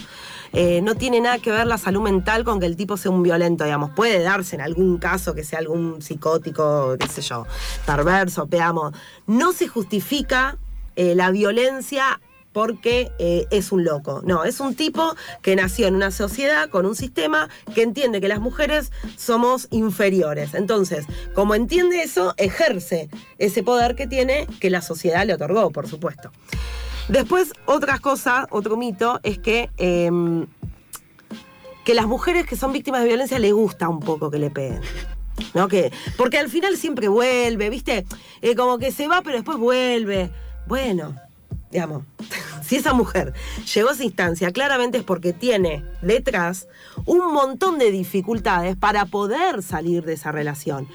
Eh, 0.52 0.80
no 0.82 0.94
tiene 0.94 1.20
nada 1.20 1.38
que 1.38 1.50
ver 1.50 1.66
la 1.66 1.78
salud 1.78 2.02
mental 2.02 2.44
con 2.44 2.60
que 2.60 2.66
el 2.66 2.76
tipo 2.76 2.96
sea 2.96 3.10
un 3.10 3.22
violento, 3.22 3.64
digamos. 3.64 3.90
Puede 3.90 4.22
darse 4.22 4.56
en 4.56 4.62
algún 4.62 4.98
caso 4.98 5.34
que 5.34 5.44
sea 5.44 5.58
algún 5.58 6.02
psicótico, 6.02 6.96
qué 6.98 7.08
sé 7.08 7.22
yo, 7.22 7.46
perverso, 7.84 8.46
veamos. 8.46 8.92
No 9.26 9.52
se 9.52 9.68
justifica 9.68 10.56
eh, 10.96 11.14
la 11.14 11.30
violencia 11.30 12.20
porque 12.56 13.12
eh, 13.18 13.46
es 13.50 13.70
un 13.70 13.84
loco. 13.84 14.22
No, 14.24 14.44
es 14.44 14.60
un 14.60 14.74
tipo 14.74 15.14
que 15.42 15.54
nació 15.56 15.88
en 15.88 15.94
una 15.94 16.10
sociedad 16.10 16.70
con 16.70 16.86
un 16.86 16.96
sistema 16.96 17.50
que 17.74 17.82
entiende 17.82 18.18
que 18.18 18.28
las 18.28 18.40
mujeres 18.40 18.92
somos 19.18 19.68
inferiores. 19.70 20.54
Entonces, 20.54 21.04
como 21.34 21.54
entiende 21.54 22.00
eso, 22.00 22.32
ejerce 22.38 23.10
ese 23.36 23.62
poder 23.62 23.94
que 23.94 24.06
tiene 24.06 24.46
que 24.58 24.70
la 24.70 24.80
sociedad 24.80 25.26
le 25.26 25.34
otorgó, 25.34 25.70
por 25.70 25.86
supuesto. 25.86 26.32
Después, 27.08 27.52
otra 27.66 28.00
cosa, 28.00 28.48
otro 28.50 28.76
mito, 28.76 29.20
es 29.22 29.38
que, 29.38 29.70
em, 29.76 30.46
que 31.84 31.94
las 31.94 32.06
mujeres 32.06 32.46
que 32.46 32.56
son 32.56 32.72
víctimas 32.72 33.02
de 33.02 33.08
violencia 33.08 33.38
les 33.38 33.52
gusta 33.52 33.88
un 33.88 34.00
poco 34.00 34.30
que 34.30 34.38
le 34.38 34.50
peguen. 34.50 34.80
¿No? 35.54 35.68
Que, 35.68 35.92
porque 36.16 36.38
al 36.38 36.48
final 36.48 36.76
siempre 36.76 37.08
vuelve, 37.08 37.70
¿viste? 37.70 38.06
Eh, 38.40 38.56
como 38.56 38.78
que 38.78 38.90
se 38.90 39.06
va, 39.06 39.22
pero 39.22 39.36
después 39.36 39.58
vuelve. 39.58 40.30
Bueno, 40.66 41.14
digamos, 41.70 42.02
si 42.62 42.76
esa 42.76 42.92
mujer 42.92 43.34
llegó 43.72 43.90
a 43.90 43.92
esa 43.92 44.04
instancia, 44.04 44.50
claramente 44.50 44.98
es 44.98 45.04
porque 45.04 45.32
tiene 45.32 45.84
detrás 46.02 46.66
un 47.04 47.32
montón 47.32 47.78
de 47.78 47.92
dificultades 47.92 48.76
para 48.76 49.04
poder 49.04 49.62
salir 49.62 50.04
de 50.04 50.14
esa 50.14 50.32
relación. 50.32 50.88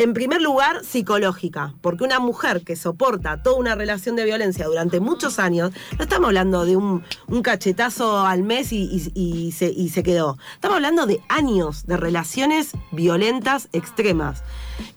En 0.00 0.14
primer 0.14 0.40
lugar, 0.40 0.84
psicológica, 0.84 1.74
porque 1.80 2.04
una 2.04 2.20
mujer 2.20 2.62
que 2.62 2.76
soporta 2.76 3.42
toda 3.42 3.56
una 3.56 3.74
relación 3.74 4.14
de 4.14 4.24
violencia 4.24 4.64
durante 4.66 5.00
muchos 5.00 5.40
años, 5.40 5.72
no 5.98 6.04
estamos 6.04 6.28
hablando 6.28 6.64
de 6.64 6.76
un, 6.76 7.02
un 7.26 7.42
cachetazo 7.42 8.20
al 8.20 8.44
mes 8.44 8.72
y, 8.72 8.84
y- 8.84 9.12
y 9.48 9.50
se, 9.50 9.66
y 9.72 9.88
se 9.88 10.04
quedó. 10.04 10.38
Estamos 10.54 10.76
hablando 10.76 11.04
de 11.06 11.20
años 11.28 11.84
de 11.86 11.96
relaciones 11.96 12.70
violentas 12.92 13.68
extremas. 13.72 14.44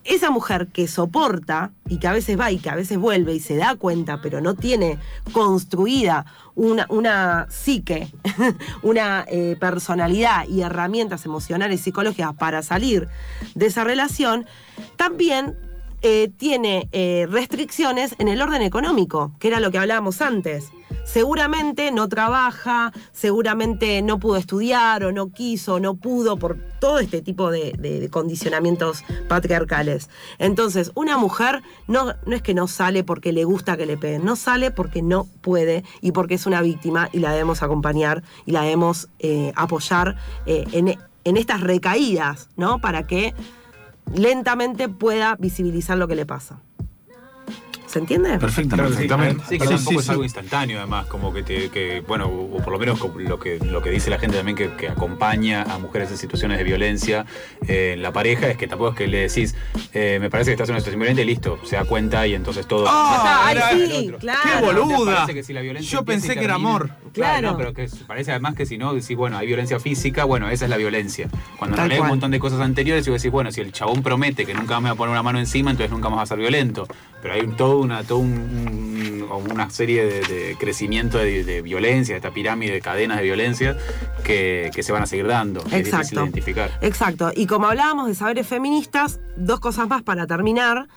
Esa 0.04 0.30
mujer 0.30 0.68
que 0.68 0.88
soporta 0.88 1.72
y 1.90 1.98
que 1.98 2.08
a 2.08 2.14
veces 2.14 2.40
va 2.40 2.52
y 2.52 2.60
que 2.60 2.70
a 2.70 2.76
veces 2.76 3.00
vuelve 3.00 3.34
y 3.34 3.40
se 3.40 3.56
da 3.56 3.74
cuenta, 3.76 4.22
pero 4.22 4.40
no 4.40 4.54
tiene 4.54 5.00
construida 5.34 6.28
una, 6.62 7.48
psique, 7.50 8.08
una 8.84 9.26
eh, 9.28 9.56
personalidad 9.60 10.48
y 10.48 10.62
herramientas 10.62 11.26
emocionales 11.26 11.80
y 11.80 11.84
psicológicas 11.84 12.34
para 12.36 12.62
salir 12.62 13.08
de 13.56 13.66
esa 13.66 13.84
relación, 13.84 14.46
también 14.96 15.56
eh, 16.04 16.32
tiene 16.38 16.88
eh, 16.92 17.28
restricciones 17.30 18.16
en 18.20 18.28
el 18.28 18.42
orden 18.42 18.62
económico, 18.62 19.32
que 19.40 19.48
era 19.48 19.60
lo 19.60 19.72
que 19.72 19.80
hablábamos 19.80 20.22
antes. 20.22 20.72
Seguramente 21.04 21.92
no 21.92 22.08
trabaja, 22.08 22.92
seguramente 23.12 24.02
no 24.02 24.20
pudo 24.20 24.38
estudiar 24.38 25.04
o 25.04 25.12
no 25.12 25.32
quiso, 25.32 25.80
no 25.80 25.96
pudo 25.96 26.38
por 26.38 26.58
todo 26.80 27.00
este 27.00 27.22
tipo 27.22 27.52
de, 27.52 28.08
condicionamientos 28.12 29.04
patriarcales. 29.28 30.10
Entonces, 30.40 30.92
una 30.96 31.18
mujer 31.18 31.62
no, 31.88 32.14
no 32.26 32.36
es 32.36 32.42
que 32.42 32.54
no 32.54 32.68
sale 32.68 33.04
porque 33.04 33.32
le 33.32 33.44
gusta 33.44 33.78
que 33.78 33.86
le 33.86 33.98
peguen, 33.98 34.26
no 34.26 34.36
sale 34.36 34.72
porque 34.72 35.02
no 35.02 35.26
puede 35.42 35.84
y 36.02 36.12
porque 36.12 36.36
es 36.36 36.46
una 36.46 36.62
víctima 36.62 37.10
y 37.12 37.20
la 37.20 37.32
debemos 37.32 37.64
acompañar 37.64 38.24
y 38.46 38.52
la 38.52 38.62
debemos 38.62 39.10
eh, 39.20 39.52
apoyar 39.56 40.16
eh, 40.46 40.66
en 41.24 41.38
estas 41.38 41.62
recaídas, 41.62 42.50
¿no? 42.56 42.80
Para 42.80 43.06
que 43.06 43.34
lentamente 44.14 44.90
pueda 44.90 45.36
visibilizar 45.38 45.98
lo 45.98 46.08
que 46.08 46.16
le 46.16 46.26
pasa. 46.26 46.62
¿Se 47.92 48.00
entiende? 48.00 48.30
Claro, 48.30 48.40
sí. 48.50 48.56
perfectamente. 48.56 49.44
Sí, 49.50 49.58
que 49.58 49.66
Sí, 49.66 49.70
tampoco 49.74 49.92
sí, 49.92 49.96
es 49.98 50.06
sí. 50.06 50.12
algo 50.12 50.24
instantáneo, 50.24 50.78
además, 50.80 51.08
como 51.08 51.34
que, 51.34 51.44
te, 51.44 51.70
que 51.70 52.02
bueno, 52.08 52.28
o 52.28 52.58
por 52.60 52.72
lo 52.72 52.80
menos 52.80 53.00
lo 53.18 53.38
que, 53.40 53.60
lo 53.60 53.82
que 53.82 53.90
dice 53.90 54.10
la 54.10 54.18
gente 54.18 54.38
también 54.38 54.56
que, 54.56 54.70
que 54.78 54.88
acompaña 54.88 55.64
a 55.64 55.78
mujeres 55.78 56.10
en 56.12 56.18
situaciones 56.18 56.58
de 56.58 56.64
violencia 56.64 57.26
eh, 57.68 57.92
en 57.96 58.02
la 58.02 58.14
pareja, 58.14 58.48
es 58.50 58.56
que 58.58 58.68
tampoco 58.68 58.92
es 58.92 58.96
que 58.98 59.08
le 59.08 59.18
decís, 59.28 59.56
eh, 59.94 60.20
me 60.22 60.30
parece 60.30 60.52
que 60.52 60.54
estás 60.54 60.70
en 60.70 60.76
una 60.76 60.80
situación 60.80 61.00
violenta 61.02 61.22
y 61.22 61.26
listo, 61.26 61.60
se 61.66 61.76
da 61.76 61.84
cuenta 61.84 62.26
y 62.28 62.34
entonces 62.34 62.66
todo. 62.66 62.86
Ah, 62.88 63.50
era- 63.52 63.72
sí, 63.72 64.10
claro. 64.20 64.40
¡Qué 64.44 64.50
¿No 64.50 64.60
te 64.62 64.66
boluda! 64.94 65.14
parece 65.16 65.34
que 65.34 65.44
si 65.44 65.52
la 65.52 65.62
violencia 65.62 65.92
Yo 65.92 66.06
pensé 66.06 66.36
que 66.36 66.46
era 66.46 66.56
amor. 66.56 66.88
Claro, 66.88 67.12
Claro. 67.14 67.52
no, 67.52 67.58
pero 67.58 67.74
que 67.74 67.90
parece 68.08 68.32
además 68.32 68.56
que 68.56 68.66
si 68.66 68.78
no, 68.78 68.94
decís, 68.94 69.18
bueno, 69.18 69.38
hay 69.38 69.48
violencia 69.48 69.82
física, 69.82 70.24
bueno, 70.24 70.50
esa 70.50 70.64
es 70.66 70.70
la 70.70 70.78
violencia. 70.78 71.28
Cuando 71.58 71.76
Tal 71.76 71.88
no 71.88 71.90
lees 71.90 72.02
un 72.02 72.08
montón 72.08 72.32
de 72.32 72.40
cosas 72.40 72.62
anteriores 72.62 73.06
y 73.06 73.10
vos 73.10 73.22
decís, 73.22 73.32
bueno, 73.34 73.52
si 73.52 73.60
el 73.60 73.74
chabón 73.74 74.02
promete 74.02 74.46
que 74.46 74.54
nunca 74.54 74.80
me 74.80 74.88
va 74.88 74.94
a 74.94 74.96
poner 74.96 75.12
una 75.12 75.24
mano 75.24 75.38
encima, 75.40 75.72
entonces 75.72 75.92
nunca 75.92 76.08
más 76.08 76.20
va 76.20 76.24
a 76.24 76.28
ser 76.28 76.38
violento. 76.38 76.88
Pero 77.22 77.34
hay 77.36 77.48
toda 77.56 77.76
una, 77.76 78.04
todo 78.04 78.20
un, 78.20 78.32
un- 78.32 79.12
una 79.52 79.70
serie 79.70 80.06
de, 80.06 80.22
de 80.22 80.56
crecimiento 80.60 81.18
de, 81.18 81.44
de 81.46 81.62
violencia, 81.62 82.14
de 82.14 82.18
esta 82.18 82.32
pirámide 82.32 82.74
de 82.74 82.82
cadenas 82.82 83.18
de 83.18 83.24
violencia 83.24 83.78
que, 84.26 84.70
que 84.76 84.84
se 84.84 84.92
van 84.92 85.04
a 85.04 85.06
seguir 85.06 85.26
dando. 85.28 85.62
Es 85.62 85.66
difícil 85.72 85.88
Exacto. 86.00 86.16
identificar. 86.24 86.72
Exacto. 86.82 87.32
Y 87.36 87.46
como 87.48 87.68
hablábamos 87.68 88.08
de 88.08 88.16
saberes 88.16 88.46
feministas, 88.48 89.20
dos 89.38 89.60
cosas 89.62 89.88
más 89.88 90.04
para 90.04 90.28
terminar. 90.28 90.88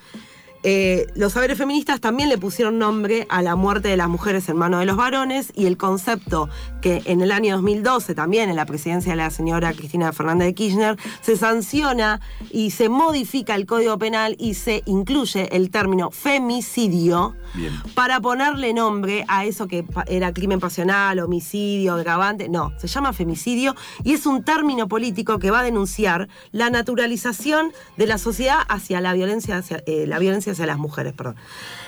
Eh, 0.67 1.09
los 1.15 1.35
saberes 1.35 1.59
feministas 1.59 2.01
también 2.01 2.31
le 2.31 2.39
pusieron 2.39 2.79
nombre 2.79 3.27
a 3.29 3.43
la 3.43 3.55
muerte 3.55 3.89
de 3.89 3.99
las 3.99 4.09
mujeres 4.09 4.49
en 4.49 4.57
manos 4.57 4.81
de 4.81 4.87
los 4.87 4.97
varones 4.97 5.53
y 5.55 5.67
el 5.67 5.77
concepto 5.77 6.49
que 6.81 7.03
en 7.05 7.21
el 7.21 7.33
año 7.33 7.57
2012, 7.57 8.15
también 8.15 8.49
en 8.49 8.57
la 8.57 8.65
presidencia 8.65 9.13
de 9.13 9.17
la 9.17 9.29
señora 9.29 9.75
Cristina 9.75 10.11
Fernández 10.15 10.47
de 10.47 10.55
Kirchner, 10.55 10.97
se 11.21 11.37
sanciona 11.37 12.23
y 12.51 12.71
se 12.71 12.89
modifica 12.89 13.55
el 13.57 13.67
Código 13.67 13.99
Penal 13.99 14.37
y 14.39 14.55
se 14.55 14.83
incluye 14.87 15.55
el 15.55 15.71
término 15.71 16.11
femicidio 16.11 17.37
Bien. 17.53 17.75
para 17.95 18.21
ponerle 18.21 18.73
nombre 18.73 19.27
a 19.29 19.45
eso 19.45 19.69
que 19.69 19.85
era 20.07 20.33
crimen 20.33 20.61
pasional, 20.61 21.19
homicidio, 21.19 21.93
agravante. 21.93 22.49
No, 22.49 22.73
se 22.79 22.87
llama 22.87 23.13
femicidio 23.13 23.77
y 24.03 24.15
es 24.15 24.25
un 24.25 24.43
término 24.43 24.89
político 24.89 25.39
que 25.39 25.51
va 25.51 25.61
a 25.61 25.63
denunciar 25.63 26.29
la 26.53 26.71
naturalización 26.71 27.73
de 27.99 28.07
la 28.07 28.17
sociedad 28.17 28.61
hacia 28.67 29.03
la 29.03 29.13
violencia 29.13 29.59
hacia, 29.59 29.83
eh, 29.85 30.07
la 30.07 30.19
violencia 30.19 30.54
hacia 30.55 30.67
las 30.67 30.79
mujeres. 30.79 31.13
Perdón. 31.13 31.37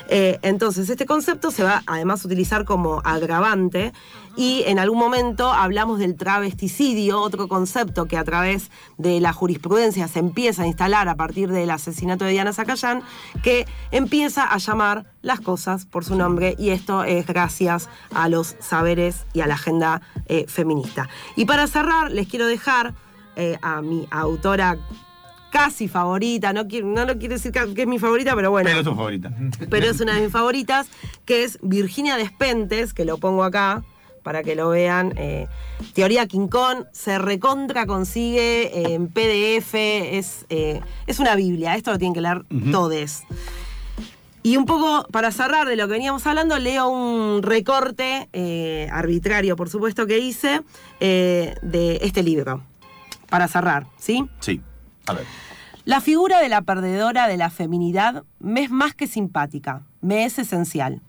Eh, 0.09 0.39
entonces, 0.43 0.89
este 0.89 1.07
concepto 1.07 1.51
se 1.51 1.65
va 1.65 1.83
además 1.87 2.25
a 2.25 2.29
utilizar 2.29 2.65
como 2.65 3.01
agravante 3.05 3.93
y 4.37 4.63
en 4.67 4.79
algún 4.79 4.99
momento 4.99 5.53
hablamos 5.53 5.99
del 5.99 6.15
travesticidio, 6.15 7.21
otro 7.21 7.49
concepto 7.49 8.05
que 8.05 8.19
a 8.19 8.25
través 8.25 8.71
de 8.99 9.19
la 9.21 9.33
jurisprudencia 9.33 10.09
se 10.09 10.19
empieza 10.19 10.63
a 10.63 10.67
instalar 10.67 11.09
a 11.09 11.15
partir 11.15 11.51
del 11.51 11.71
asesinato 11.71 12.25
de 12.25 12.33
Diana 12.33 12.53
Zacayán, 12.53 13.03
que 13.43 13.67
empieza 13.91 14.45
a 14.45 14.59
llamar 14.59 15.07
las 15.23 15.41
cosas 15.41 15.87
por 15.87 16.05
su 16.05 16.15
nombre 16.15 16.55
y 16.59 16.71
esto 16.71 17.03
es 17.03 17.27
gracias 17.27 17.89
a 18.15 18.29
los 18.29 18.57
saberes 18.61 19.25
y 19.33 19.41
a 19.41 19.47
la 19.47 19.55
agenda 19.55 20.03
eh, 20.27 20.45
feminista. 20.49 21.09
Y 21.35 21.47
para 21.47 21.67
cerrar, 21.67 22.11
les 22.11 22.29
quiero 22.29 22.47
dejar 22.47 22.95
eh, 23.37 23.59
a 23.63 23.83
mi 23.83 24.07
autora 24.11 24.79
casi 25.51 25.89
favorita, 25.89 26.53
no, 26.53 26.65
no 26.65 27.05
lo 27.05 27.19
quiero 27.19 27.35
decir 27.35 27.53
que 27.53 27.83
es 27.83 27.87
mi 27.89 27.99
favorita, 27.99 28.35
pero 28.35 28.51
bueno 28.51 28.69
Pero 28.69 28.81
es 28.81 28.85
tu 28.85 28.95
favorita. 28.95 29.33
pero 29.71 29.87
es 29.87 30.01
una 30.01 30.15
de 30.15 30.23
mis 30.23 30.33
favoritas, 30.33 30.89
que 31.25 31.45
es 31.45 31.59
Virginia 31.63 32.17
Despentes, 32.17 32.93
que 32.93 33.05
lo 33.05 33.19
pongo 33.19 33.45
acá 33.45 33.83
para 34.23 34.43
que 34.43 34.57
lo 34.57 34.71
vean. 34.71 35.15
eh, 35.17 35.47
Teoría 35.95 36.27
Kong 36.27 36.85
se 36.93 37.17
recontra 37.19 37.87
consigue 37.87 38.65
eh, 38.77 38.95
en 38.95 39.07
PDF, 39.09 39.75
es, 39.75 40.47
eh, 40.49 40.81
es 41.07 41.21
una 41.21 41.37
Biblia, 41.37 41.77
esto 41.77 41.93
lo 41.93 41.99
tienen 41.99 42.15
que 42.15 42.21
leer 42.21 42.43
todes. 42.73 43.23
Y 44.43 44.57
un 44.57 44.65
poco 44.65 45.07
para 45.11 45.33
cerrar 45.33 45.67
de 45.67 45.75
lo 45.75 45.87
que 45.89 45.95
veníamos 45.95 46.25
hablando, 46.27 46.57
leo 46.59 46.89
un 46.89 47.43
recorte 47.43 48.29
eh, 48.33 48.89
arbitrario, 48.93 49.57
por 49.57 49.69
supuesto, 49.69 50.07
que 50.07 50.19
hice 50.19 50.61
eh, 51.01 51.55
de 51.63 51.99
este 52.03 52.23
libro. 52.23 52.63
Para 53.29 53.49
cerrar, 53.49 53.87
¿sí? 53.99 54.25
Sí. 54.39 54.61
La 55.85 56.01
figura 56.01 56.41
de 56.41 56.49
la 56.49 56.63
perdedora 56.63 57.29
de 57.29 57.37
la 57.37 57.51
feminidad 57.51 58.25
me 58.41 58.65
es 58.65 58.71
más 58.71 58.95
que 58.95 59.07
simpática, 59.07 59.83
me 60.01 60.25
es 60.25 60.39
esencial. 60.39 61.01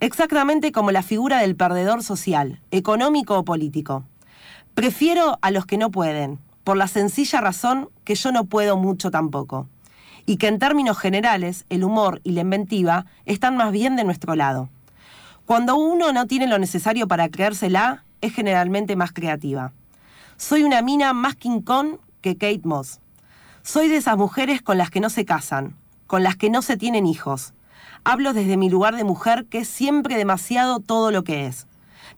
Exactamente 0.00 0.70
como 0.70 0.92
la 0.92 1.02
figura 1.02 1.38
del 1.38 1.56
perdedor 1.56 2.02
social, 2.02 2.60
económico 2.70 3.38
o 3.38 3.44
político. 3.44 4.04
Prefiero 4.74 5.38
a 5.40 5.50
los 5.50 5.66
que 5.66 5.78
no 5.78 5.90
pueden, 5.90 6.38
por 6.62 6.76
la 6.76 6.88
sencilla 6.88 7.40
razón 7.40 7.90
que 8.04 8.14
yo 8.14 8.32
no 8.32 8.44
puedo 8.44 8.76
mucho 8.76 9.10
tampoco. 9.10 9.68
Y 10.26 10.36
que 10.36 10.48
en 10.48 10.58
términos 10.58 10.98
generales 10.98 11.64
el 11.68 11.84
humor 11.84 12.20
y 12.24 12.32
la 12.32 12.40
inventiva 12.40 13.06
están 13.26 13.56
más 13.56 13.72
bien 13.72 13.96
de 13.96 14.04
nuestro 14.04 14.34
lado. 14.34 14.68
Cuando 15.44 15.76
uno 15.76 16.12
no 16.12 16.26
tiene 16.26 16.46
lo 16.46 16.58
necesario 16.58 17.06
para 17.06 17.28
creérsela, 17.28 18.04
es 18.20 18.32
generalmente 18.32 18.96
más 18.96 19.12
creativa. 19.12 19.72
Soy 20.36 20.62
una 20.62 20.82
mina 20.82 21.12
más 21.12 21.36
King 21.36 21.60
Kong 21.60 21.96
que 22.20 22.36
Kate 22.36 22.62
Moss. 22.64 23.00
Soy 23.66 23.88
de 23.88 23.96
esas 23.96 24.18
mujeres 24.18 24.60
con 24.60 24.76
las 24.76 24.90
que 24.90 25.00
no 25.00 25.08
se 25.08 25.24
casan, 25.24 25.74
con 26.06 26.22
las 26.22 26.36
que 26.36 26.50
no 26.50 26.60
se 26.60 26.76
tienen 26.76 27.06
hijos. 27.06 27.54
Hablo 28.04 28.34
desde 28.34 28.58
mi 28.58 28.68
lugar 28.68 28.94
de 28.94 29.04
mujer 29.04 29.46
que 29.46 29.60
es 29.60 29.68
siempre 29.68 30.18
demasiado 30.18 30.80
todo 30.80 31.10
lo 31.10 31.24
que 31.24 31.46
es. 31.46 31.66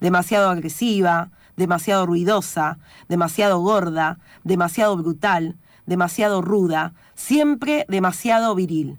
Demasiado 0.01 0.51
agresiva, 0.51 1.31
demasiado 1.57 2.05
ruidosa, 2.05 2.79
demasiado 3.09 3.61
gorda, 3.61 4.19
demasiado 4.43 4.97
brutal, 4.97 5.55
demasiado 5.87 6.43
ruda, 6.43 6.95
siempre 7.15 7.87
demasiado 7.89 8.53
viril. 8.57 8.99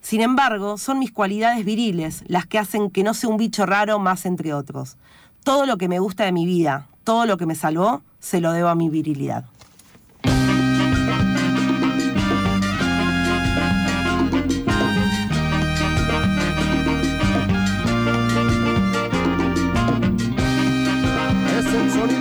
Sin 0.00 0.20
embargo, 0.20 0.78
son 0.78 1.00
mis 1.00 1.10
cualidades 1.10 1.64
viriles 1.64 2.22
las 2.28 2.46
que 2.46 2.60
hacen 2.60 2.90
que 2.90 3.02
no 3.02 3.12
sea 3.12 3.28
un 3.28 3.38
bicho 3.38 3.66
raro 3.66 3.98
más 3.98 4.24
entre 4.24 4.54
otros. 4.54 4.98
Todo 5.42 5.66
lo 5.66 5.78
que 5.78 5.88
me 5.88 5.98
gusta 5.98 6.26
de 6.26 6.32
mi 6.32 6.46
vida, 6.46 6.86
todo 7.02 7.26
lo 7.26 7.36
que 7.38 7.46
me 7.46 7.56
salvó, 7.56 8.02
se 8.20 8.40
lo 8.40 8.52
debo 8.52 8.68
a 8.68 8.76
mi 8.76 8.88
virilidad. 8.88 9.46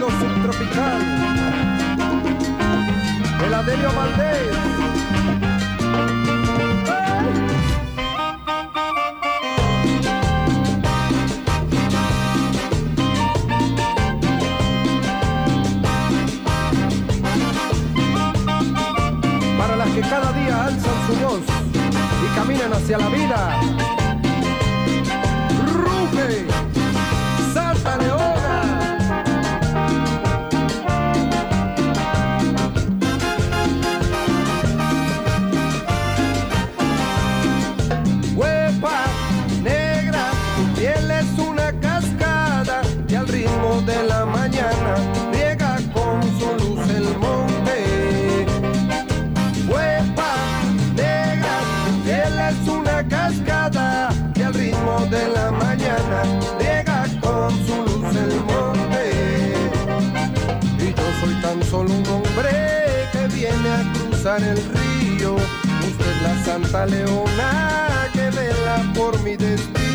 El 0.07 0.13
subtropical. 0.13 1.01
Eladelio 3.45 3.89
Valdés. 3.93 4.57
Para 19.57 19.75
las 19.75 19.89
que 19.89 20.01
cada 20.01 20.31
día 20.33 20.65
alzan 20.65 21.07
su 21.07 21.25
voz 21.25 21.39
y 22.23 22.35
caminan 22.35 22.73
hacia 22.73 22.97
la 22.97 23.09
vida. 23.09 23.86
Santa 66.57 66.87
Leona 66.87 68.09
que 68.13 68.31
vela 68.31 68.81
por 68.95 69.21
mi 69.21 69.35
destino. 69.37 69.86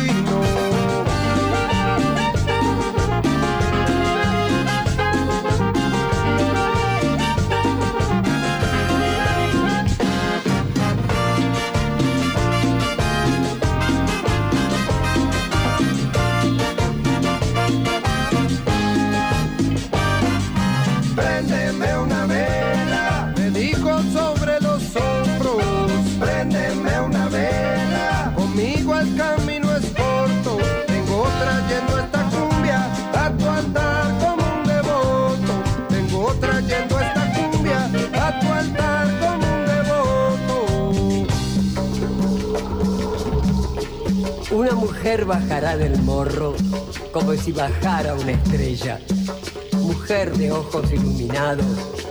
Mujer 45.13 45.25
bajará 45.25 45.77
del 45.77 46.01
morro 46.01 46.55
como 47.11 47.33
si 47.35 47.51
bajara 47.51 48.15
una 48.15 48.31
estrella. 48.31 48.99
Mujer 49.79 50.35
de 50.35 50.51
ojos 50.51 50.91
iluminados, 50.91 51.67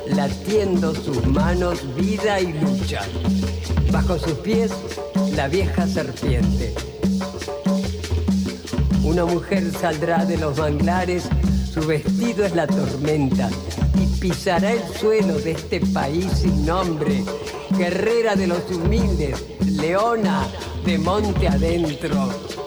latiendo 0.06 0.94
sus 0.94 1.26
manos 1.26 1.80
vida 1.96 2.38
y 2.38 2.52
lucha. 2.52 3.00
Bajo 3.90 4.20
sus 4.20 4.34
pies, 4.34 4.70
la 5.34 5.48
vieja 5.48 5.88
serpiente. 5.88 6.74
Una 9.02 9.24
mujer 9.24 9.72
saldrá 9.72 10.24
de 10.24 10.36
los 10.36 10.58
manglares, 10.58 11.24
su 11.74 11.84
vestido 11.84 12.44
es 12.44 12.54
la 12.54 12.68
tormenta 12.68 13.50
y 14.00 14.06
pisará 14.20 14.74
el 14.74 14.82
suelo 15.00 15.40
de 15.40 15.52
este 15.52 15.80
país 15.80 16.28
sin 16.36 16.64
nombre. 16.64 17.24
Guerrera 17.76 18.36
de 18.36 18.46
los 18.46 18.70
humildes, 18.70 19.42
leona 19.66 20.46
de 20.84 20.98
monte 20.98 21.48
adentro. 21.48 22.61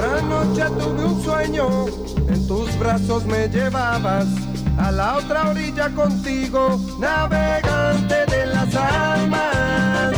Otra 0.00 0.22
noche 0.22 0.64
tuve 0.78 1.04
un 1.04 1.22
sueño, 1.22 1.84
en 2.26 2.46
tus 2.48 2.78
brazos 2.78 3.26
me 3.26 3.48
llevabas 3.48 4.24
a 4.78 4.90
la 4.90 5.18
otra 5.18 5.50
orilla 5.50 5.90
contigo, 5.90 6.80
navegante 6.98 8.24
de 8.24 8.46
las 8.46 8.74
almas. 8.74 10.14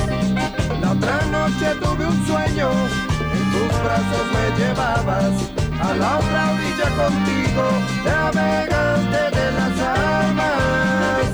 La 0.80 0.92
otra 0.92 1.24
noche 1.32 1.74
tuve 1.82 2.06
un 2.06 2.26
sueño, 2.28 2.70
en 2.70 3.50
tus 3.50 3.82
brazos 3.82 4.26
me 4.32 4.56
llevabas 4.56 5.34
a 5.80 5.94
la 5.96 6.18
otra 6.18 6.52
orilla 6.52 6.88
contigo, 7.02 7.64
navegante 8.04 9.22
de 9.36 9.46
las 9.58 9.74
almas. 9.98 11.24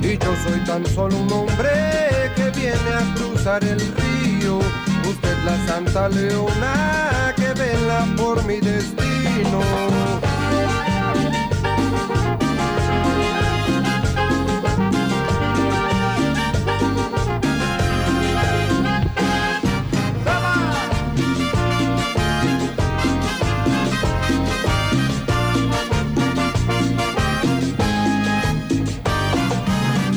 Y 0.00 0.16
yo 0.16 0.32
soy 0.44 0.60
tan 0.64 0.86
solo 0.86 1.16
un 1.16 1.32
hombre 1.32 2.30
que 2.36 2.50
viene 2.50 2.90
a 2.94 3.14
cruzar 3.16 3.64
el 3.64 3.80
río. 3.80 4.60
Usted 5.08 5.36
la 5.44 5.56
Santa 5.66 6.08
Leona 6.08 7.27
vela 7.58 8.06
por 8.16 8.44
mi 8.44 8.60
destino. 8.60 9.60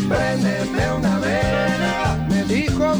Préndeme 0.07 0.93
una 0.93 1.17
vela, 1.19 2.27
me 2.29 2.43
dijo 2.43 2.95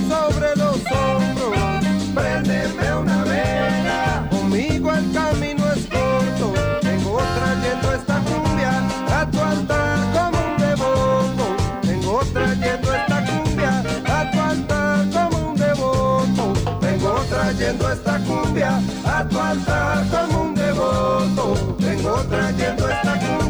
esta 17.91 18.17
cumbia 18.19 18.81
a 19.05 19.23
tu 19.27 19.39
altar 19.39 20.05
como 20.09 20.43
un 20.43 20.55
devoto. 20.55 21.75
Vengo 21.79 22.15
trayendo 22.29 22.89
esta 22.89 23.19
cumbia. 23.19 23.40